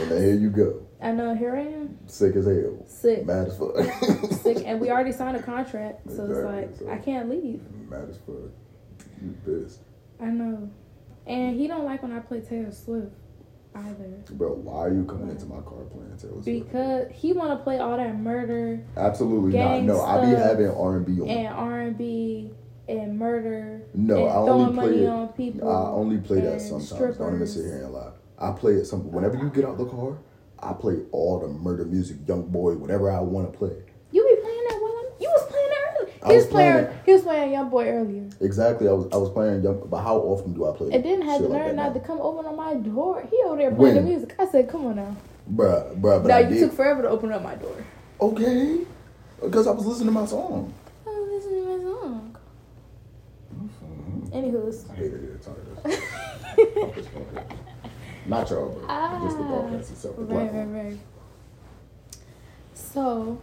and 0.00 0.10
then 0.10 0.22
here 0.22 0.34
you 0.34 0.50
go, 0.50 0.86
I 1.00 1.12
know 1.12 1.34
here 1.34 1.56
I 1.56 1.60
am, 1.62 1.98
sick 2.06 2.36
as 2.36 2.46
hell, 2.46 2.84
sick, 2.86 3.26
mad 3.26 3.48
as 3.48 3.58
fuck. 3.58 3.76
sick, 4.42 4.62
and 4.66 4.80
we 4.80 4.90
already 4.90 5.12
signed 5.12 5.36
a 5.36 5.42
contract, 5.42 6.10
so 6.10 6.24
it's 6.26 6.38
like 6.40 6.76
so- 6.76 6.90
I 6.90 6.98
can't 6.98 7.28
leave. 7.28 7.60
Mad 7.88 8.08
as 8.10 8.16
fuck. 8.18 8.50
You 9.22 9.36
pissed. 9.44 9.80
I 10.20 10.26
know. 10.26 10.70
And 11.26 11.54
he 11.56 11.68
don't 11.68 11.84
like 11.84 12.02
when 12.02 12.12
I 12.12 12.18
play 12.20 12.40
Taylor 12.40 12.72
Swift 12.72 13.12
either. 13.74 14.22
Bro, 14.32 14.54
why 14.54 14.80
are 14.86 14.92
you 14.92 15.04
coming 15.04 15.30
into 15.30 15.46
my 15.46 15.60
car 15.60 15.82
playing 15.90 16.16
Taylor 16.16 16.42
Swift? 16.42 16.44
Because 16.46 17.06
he 17.12 17.32
wanna 17.32 17.56
play 17.56 17.78
all 17.78 17.96
that 17.96 18.18
murder 18.18 18.84
Absolutely 18.96 19.58
not. 19.58 19.82
No, 19.82 20.00
I 20.00 20.24
be 20.24 20.32
having 20.36 20.68
R 20.70 20.96
and 20.96 21.06
B 21.06 21.20
on. 21.20 21.28
and 21.28 21.48
R 21.48 21.80
and 21.80 21.98
B 21.98 22.50
and 22.88 23.18
murder 23.18 23.82
No, 23.94 24.26
I 24.26 24.36
only 24.36 24.74
play 24.74 24.86
money 24.90 25.06
on 25.06 25.28
people. 25.28 25.70
I 25.70 25.90
only 25.92 26.18
play 26.18 26.40
that 26.40 26.60
sometimes. 26.60 27.18
Don't 27.18 27.34
even 27.36 27.46
sit 27.46 27.52
strippers. 27.52 27.72
here 27.72 27.84
and 27.84 27.92
lie. 27.92 28.10
I 28.42 28.50
play 28.52 28.72
it 28.74 28.86
some. 28.86 29.10
Whenever 29.12 29.36
you 29.38 29.48
get 29.50 29.64
out 29.64 29.78
the 29.78 29.86
car, 29.86 30.18
I 30.58 30.72
play 30.72 30.98
all 31.12 31.38
the 31.40 31.48
murder 31.48 31.84
music, 31.84 32.18
YoungBoy, 32.26 32.76
whatever 32.76 33.10
I 33.10 33.20
want 33.20 33.50
to 33.52 33.56
play. 33.58 33.76
You 34.10 34.22
be 34.24 34.36
playing 34.42 34.64
that 34.68 34.78
while 34.82 34.96
I'm, 34.98 35.06
you 35.22 35.28
was 35.30 35.46
playing 35.50 35.68
that 35.70 36.00
earlier. 36.00 36.14
I 36.22 36.28
He 36.28 36.34
was, 36.36 36.44
was 36.44 36.52
playing, 36.52 36.72
playing- 36.84 36.98
he 37.06 37.12
was 37.12 37.22
playing 37.22 37.52
YoungBoy 37.52 37.86
earlier. 37.92 38.28
Exactly. 38.40 38.88
I 38.88 38.92
was 38.92 39.06
I 39.12 39.16
was 39.16 39.30
playing 39.30 39.62
Young, 39.62 39.86
but 39.88 40.02
how 40.02 40.16
often 40.18 40.52
do 40.54 40.66
I 40.68 40.76
play? 40.76 40.90
And 40.92 41.04
then 41.04 41.22
had 41.22 41.40
shit 41.40 41.50
the 41.50 41.56
like 41.56 41.74
not 41.74 41.86
now? 41.88 41.92
to 41.92 42.00
come 42.00 42.20
open 42.20 42.46
on 42.46 42.56
my 42.56 42.74
door. 42.74 43.22
He 43.30 43.40
over 43.46 43.56
there 43.56 43.70
playing 43.70 43.94
When? 43.96 44.04
the 44.04 44.10
music. 44.10 44.34
I 44.38 44.46
said, 44.48 44.68
Come 44.68 44.86
on 44.86 44.96
now. 44.96 45.16
Bruh, 45.52 45.94
bruh, 46.00 46.22
but 46.22 46.28
now 46.28 46.36
I 46.36 46.40
you 46.40 46.48
did. 46.50 46.60
took 46.60 46.72
forever 46.74 47.02
to 47.02 47.08
open 47.08 47.32
up 47.32 47.42
my 47.42 47.54
door. 47.54 47.76
okay, 48.20 48.80
because 49.40 49.66
I 49.66 49.70
was 49.72 49.86
listening 49.86 50.06
to 50.08 50.12
my 50.12 50.26
song. 50.26 50.72
I 51.06 51.10
was 51.10 51.30
listening 51.44 51.64
to 51.64 51.78
my 51.78 51.84
song. 52.00 52.36
Mhm. 53.54 54.30
Anywho's. 54.32 54.84
I 54.90 54.94
hated 54.94 55.24
it. 55.24 55.42
Tired 55.46 55.66
Not 58.26 58.50
y'all, 58.50 58.68
bro. 58.70 58.80
Just 58.80 58.86
the 59.38 59.44
Ah. 59.44 59.62
podcast 59.62 59.90
itself. 59.92 60.16
The 60.16 60.22
Right, 60.22 60.36
right, 60.36 60.50
platform. 60.50 60.72
right. 60.74 60.98
So, 62.74 63.38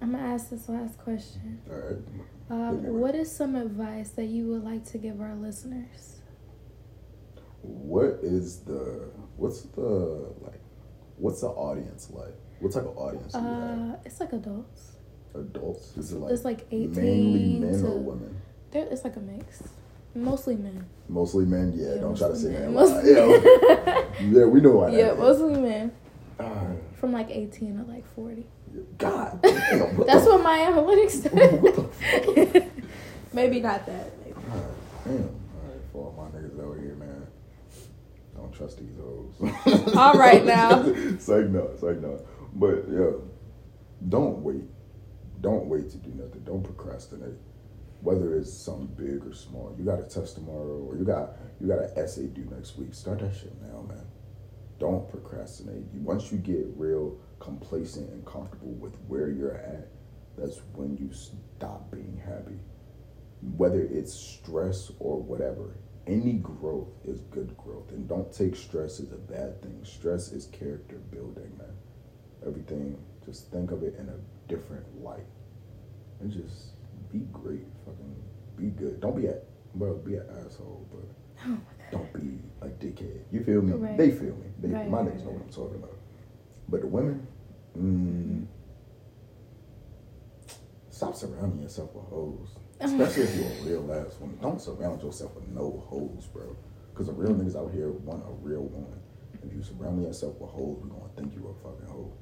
I'm 0.00 0.12
gonna 0.12 0.22
ask 0.24 0.48
this 0.50 0.68
last 0.68 0.98
question. 0.98 1.60
All 1.70 1.76
right. 1.76 1.98
Um, 2.50 2.74
Hit 2.76 2.82
me 2.84 2.90
with 2.90 3.00
what 3.02 3.14
is 3.14 3.30
some 3.30 3.54
advice 3.56 4.10
that 4.10 4.26
you 4.26 4.46
would 4.48 4.64
like 4.64 4.84
to 4.86 4.98
give 4.98 5.20
our 5.20 5.34
listeners? 5.34 6.20
What 7.62 8.18
is 8.22 8.60
the 8.60 9.10
what's 9.36 9.62
the 9.62 10.32
like 10.42 10.60
what's 11.18 11.40
the 11.42 11.48
audience 11.48 12.10
like? 12.10 12.34
What 12.60 12.72
type 12.72 12.84
of 12.86 12.96
audience 12.98 13.32
do 13.32 13.38
you 13.38 13.44
have? 13.44 13.78
Uh, 13.78 13.96
it's 14.04 14.18
like 14.20 14.32
adults. 14.32 14.92
Adults? 15.34 15.96
Is 15.96 16.12
it 16.12 16.18
like, 16.18 16.32
it's 16.32 16.44
like 16.44 16.66
18 16.70 16.94
mainly 16.94 17.58
men 17.60 17.80
to, 17.80 17.86
or 17.88 17.98
women? 17.98 18.36
There, 18.70 18.86
it's 18.90 19.04
like 19.04 19.16
a 19.16 19.20
mix. 19.20 19.62
Mostly 20.14 20.56
men. 20.56 20.84
Mostly 21.08 21.44
men. 21.44 21.72
Yeah, 21.74 21.94
Yeah, 21.94 22.00
don't 22.00 22.16
try 22.16 22.28
to 22.28 22.36
say 22.36 22.52
that. 22.52 22.70
men. 22.70 22.74
Yeah, 23.04 24.40
yeah, 24.40 24.44
we 24.44 24.60
know 24.60 24.72
why. 24.76 24.90
that 24.90 24.96
yeah, 24.96 25.12
is. 25.12 25.18
mostly 25.18 25.60
men. 25.60 25.92
Ah, 26.38 26.66
From 26.94 27.12
like 27.12 27.30
18 27.30 27.78
to 27.78 27.84
like 27.92 28.04
40. 28.14 28.46
God, 28.98 29.40
damn, 29.42 29.96
what 29.96 30.06
That's 30.06 30.24
the, 30.24 30.30
what 30.30 30.42
my 30.42 30.58
analytics 30.58 31.30
What 31.60 31.74
the 31.76 32.52
said. 32.52 32.70
Maybe 33.32 33.60
not 33.60 33.84
that. 33.86 34.12
Maybe. 34.24 34.34
God, 34.34 34.64
damn. 35.04 35.14
All 35.14 35.68
right, 35.68 35.80
for 35.92 35.98
all 36.06 36.14
my 36.32 36.38
niggas 36.38 36.58
out 36.58 36.78
here, 36.80 36.94
man. 36.94 37.26
Don't 38.34 38.52
trust 38.52 38.78
these 38.78 38.96
hoes. 38.96 39.94
All 39.96 40.14
right, 40.14 40.44
now. 40.44 40.82
it's 40.86 41.28
like 41.28 41.46
no, 41.48 41.68
it's 41.74 41.82
like 41.82 41.98
no. 42.00 42.20
But 42.54 42.84
yeah, 42.90 43.10
don't 44.08 44.38
wait. 44.42 44.64
Don't 45.42 45.66
wait 45.66 45.90
to 45.90 45.98
do 45.98 46.10
nothing. 46.10 46.42
Don't 46.44 46.62
procrastinate. 46.62 47.36
Whether 48.02 48.36
it's 48.36 48.52
something 48.52 48.88
big 48.96 49.24
or 49.24 49.32
small, 49.32 49.74
you 49.78 49.84
got 49.84 50.00
a 50.00 50.02
test 50.02 50.34
tomorrow, 50.34 50.84
or 50.88 50.96
you 50.96 51.04
got 51.04 51.36
you 51.60 51.68
got 51.68 51.78
an 51.78 51.90
essay 51.96 52.26
due 52.26 52.48
next 52.50 52.76
week. 52.76 52.94
Start 52.94 53.20
that 53.20 53.34
shit 53.34 53.54
now, 53.62 53.82
man. 53.88 54.04
Don't 54.80 55.08
procrastinate. 55.08 55.84
Once 55.94 56.32
you 56.32 56.38
get 56.38 56.66
real 56.76 57.16
complacent 57.38 58.10
and 58.10 58.26
comfortable 58.26 58.72
with 58.72 58.96
where 59.06 59.30
you're 59.30 59.56
at, 59.56 59.88
that's 60.36 60.60
when 60.74 60.96
you 60.96 61.10
stop 61.12 61.90
being 61.92 62.20
happy. 62.24 62.58
Whether 63.56 63.82
it's 63.82 64.12
stress 64.12 64.90
or 64.98 65.20
whatever, 65.20 65.76
any 66.06 66.34
growth 66.34 66.88
is 67.04 67.20
good 67.30 67.56
growth. 67.56 67.90
And 67.90 68.08
don't 68.08 68.32
take 68.32 68.56
stress 68.56 68.98
as 68.98 69.12
a 69.12 69.16
bad 69.16 69.62
thing. 69.62 69.80
Stress 69.84 70.32
is 70.32 70.46
character 70.46 70.96
building, 70.96 71.56
man. 71.58 71.76
Everything, 72.44 72.98
just 73.24 73.50
think 73.52 73.70
of 73.70 73.84
it 73.84 73.94
in 73.98 74.08
a 74.08 74.48
different 74.48 75.02
light. 75.02 75.26
And 76.20 76.32
just 76.32 76.71
be 77.12 77.20
great. 77.32 77.66
Fucking 77.84 78.16
be 78.56 78.66
good. 78.70 79.00
Don't 79.00 79.16
be 79.16 79.26
a 79.26 79.36
well, 79.74 79.94
be 79.94 80.14
an 80.16 80.26
asshole, 80.44 80.86
but 80.90 81.48
Oh 81.48 81.58
don't 81.92 82.12
be 82.14 82.38
a 82.62 82.68
dickhead. 82.68 83.20
You 83.30 83.44
feel 83.44 83.62
me? 83.62 83.72
Right. 83.72 83.98
They 83.98 84.10
feel 84.10 84.34
me. 84.36 84.46
They, 84.60 84.68
Right, 84.68 84.88
my 84.88 85.00
right, 85.00 85.08
niggas 85.08 85.24
know 85.24 85.32
what 85.32 85.42
I'm 85.42 85.52
talking 85.52 85.76
about. 85.76 85.96
But 86.68 86.80
the 86.80 86.86
women, 86.86 87.26
mm, 87.78 88.46
stop 90.88 91.14
surrounding 91.14 91.62
yourself 91.62 91.94
with 91.94 92.04
hoes. 92.06 92.56
Especially 92.80 93.24
if 93.24 93.36
you're 93.36 93.76
a 93.76 93.80
real 93.80 93.92
ass 93.92 94.18
woman. 94.18 94.38
Don't 94.40 94.60
surround 94.60 95.02
yourself 95.02 95.34
with 95.34 95.46
no 95.48 95.84
hoes, 95.86 96.26
bro. 96.32 96.56
Because 96.92 97.06
the 97.06 97.12
real 97.12 97.34
niggas 97.34 97.56
out 97.56 97.72
here 97.72 97.90
want 97.90 98.24
a 98.26 98.32
real 98.40 98.62
woman. 98.62 98.98
If 99.44 99.52
you 99.52 99.62
surround 99.62 100.02
yourself 100.02 100.40
with 100.40 100.50
hoes, 100.50 100.78
we 100.82 100.88
gonna 100.88 101.02
think 101.16 101.34
you're 101.34 101.50
a 101.50 101.54
fucking 101.62 101.88
hoe. 101.88 102.12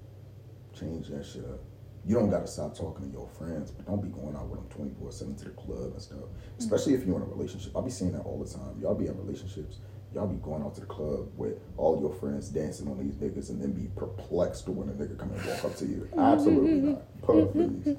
Change 0.75 1.09
that 1.09 1.25
shit 1.25 1.45
up. 1.45 1.61
You 2.07 2.15
don't 2.15 2.31
gotta 2.31 2.47
stop 2.47 2.77
talking 2.77 3.07
to 3.07 3.13
your 3.13 3.29
friends, 3.29 3.71
but 3.71 3.87
don't 3.87 4.03
be 4.03 4.09
going 4.09 4.35
out 4.35 4.49
with 4.49 4.61
them 4.61 4.69
24 4.71 5.13
7 5.13 5.37
to 5.37 5.45
the 5.45 5.51
club 5.51 5.93
and 5.93 6.01
stuff. 6.01 6.19
Especially 6.59 6.95
if 6.95 7.05
you're 7.07 7.17
in 7.17 7.23
a 7.23 7.27
relationship. 7.27 7.73
I'll 7.77 7.83
be 7.83 7.91
seeing 7.91 8.13
that 8.13 8.23
all 8.23 8.39
the 8.43 8.51
time. 8.51 8.81
Y'all 8.81 8.95
be 8.95 9.07
in 9.07 9.17
relationships. 9.19 9.79
Y'all 10.15 10.27
be 10.27 10.37
going 10.37 10.63
out 10.63 10.75
to 10.75 10.81
the 10.81 10.87
club 10.87 11.29
with 11.37 11.59
all 11.77 12.01
your 12.01 12.13
friends 12.13 12.49
dancing 12.49 12.89
on 12.89 12.99
these 12.99 13.15
niggas 13.15 13.51
and 13.51 13.63
then 13.63 13.73
be 13.73 13.89
perplexed 13.95 14.69
when 14.69 14.89
a 14.89 14.93
nigga 14.93 15.17
come 15.17 15.31
and 15.31 15.47
walk 15.47 15.65
up 15.65 15.77
to 15.77 15.87
you. 15.87 16.09
Absolutely 16.19 16.81
not. 16.81 17.23
Please. 17.23 17.97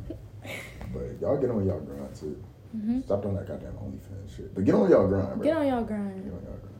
But 0.93 1.21
y'all 1.21 1.37
get 1.37 1.51
on 1.51 1.65
y'all 1.65 1.79
grind 1.79 2.15
too. 2.15 2.43
Mm-hmm. 2.75 3.01
Stop 3.01 3.21
doing 3.21 3.35
that 3.35 3.47
goddamn 3.47 3.73
OnlyFans 3.73 4.35
shit. 4.35 4.53
But 4.53 4.65
get 4.65 4.75
on 4.75 4.89
y'all 4.89 5.07
grind, 5.07 5.35
bro. 5.35 5.43
Get 5.43 5.55
on 5.55 5.67
y'all 5.67 5.83
grind. 5.83 6.23
Get 6.23 6.33
on 6.33 6.43
y'all 6.43 6.59
grind. 6.59 6.71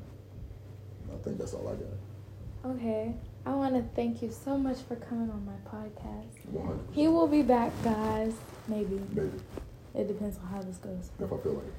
I 1.14 1.24
think 1.24 1.38
that's 1.38 1.54
all 1.54 1.68
I 1.68 1.74
got. 1.74 2.11
Okay. 2.66 3.14
I 3.46 3.54
want 3.56 3.74
to 3.76 3.84
thank 3.96 4.22
you 4.22 4.30
so 4.32 4.58
much 4.58 4.78
for 4.88 4.96
coming 4.96 5.30
on 5.32 5.46
my 5.46 5.54
podcast. 5.70 6.28
100%. 6.54 6.78
He 6.92 7.08
will 7.08 7.28
be 7.28 7.42
back, 7.42 7.72
guys. 7.84 8.34
Maybe. 8.68 9.02
Maybe. 9.14 9.32
It 9.96 10.08
depends 10.08 10.38
on 10.38 10.46
how 10.46 10.62
this 10.62 10.78
goes. 10.78 11.10
If 11.20 11.34
I 11.34 11.38
feel 11.38 11.54
like 11.54 11.64
it. 11.66 11.74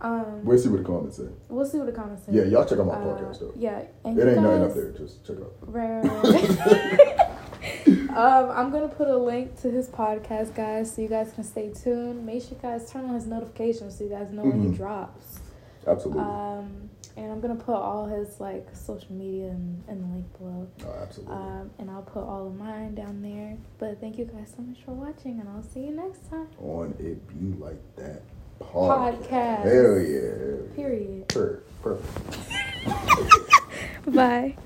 Um, 0.00 0.44
We'll 0.44 0.58
see 0.58 0.68
what 0.68 0.78
the 0.78 0.84
comments 0.84 1.16
say. 1.16 1.28
we'll 1.48 1.64
see 1.64 1.78
what 1.78 1.86
the 1.86 1.92
comments 1.92 2.26
say. 2.26 2.32
Yeah, 2.32 2.42
y'all 2.44 2.64
check 2.66 2.78
out 2.78 2.86
my 2.86 2.92
Uh, 2.94 3.18
podcast 3.18 3.40
though. 3.40 3.52
Yeah, 3.56 3.82
and 4.04 4.18
It 4.18 4.28
ain't 4.28 4.42
nothing 4.42 4.62
up 4.64 4.74
there. 4.74 4.90
Just 4.90 5.24
check 5.24 5.36
it 5.38 5.42
out. 5.42 5.54
Right, 5.62 6.04
um, 8.16 8.50
I'm 8.50 8.70
gonna 8.70 8.88
put 8.88 9.08
a 9.08 9.16
link 9.16 9.58
to 9.62 9.70
his 9.70 9.88
podcast, 9.88 10.54
guys, 10.54 10.94
so 10.94 11.00
you 11.00 11.08
guys 11.08 11.32
can 11.32 11.42
stay 11.44 11.72
tuned. 11.72 12.26
Make 12.26 12.42
sure 12.42 12.50
you 12.52 12.58
guys 12.60 12.90
turn 12.90 13.06
on 13.06 13.14
his 13.14 13.26
notifications 13.26 13.96
so 13.96 14.04
you 14.04 14.10
guys 14.10 14.30
know 14.30 14.42
when 14.42 14.60
he 14.62 14.68
Mhm. 14.68 14.76
drops. 14.76 15.38
Absolutely. 15.86 16.22
Um, 16.22 16.90
and 17.16 17.30
I'm 17.30 17.40
gonna 17.40 17.54
put 17.54 17.74
all 17.76 18.06
his 18.06 18.40
like 18.40 18.66
social 18.74 19.12
media 19.12 19.48
in, 19.48 19.82
in 19.88 20.00
the 20.00 20.06
link 20.14 20.38
below. 20.38 20.68
oh, 20.86 21.02
absolutely. 21.02 21.34
Um, 21.34 21.70
and 21.78 21.90
I'll 21.90 22.02
put 22.02 22.22
all 22.24 22.46
of 22.46 22.54
mine 22.56 22.94
down 22.94 23.22
there. 23.22 23.56
But 23.78 24.00
thank 24.00 24.18
you 24.18 24.24
guys 24.24 24.52
so 24.56 24.62
much 24.62 24.78
for 24.84 24.92
watching, 24.92 25.40
and 25.40 25.48
I'll 25.48 25.62
see 25.62 25.80
you 25.80 25.92
next 25.92 26.28
time. 26.30 26.48
On 26.60 26.94
it 26.98 27.26
be 27.28 27.56
like 27.62 27.80
that 27.96 28.22
podcast. 28.60 29.28
Podcast. 29.28 29.64
Hell 29.64 29.98
yeah. 30.00 30.74
Period. 30.76 31.28
Per- 31.28 31.62
Perfect. 31.82 32.38
Bye. 34.14 34.56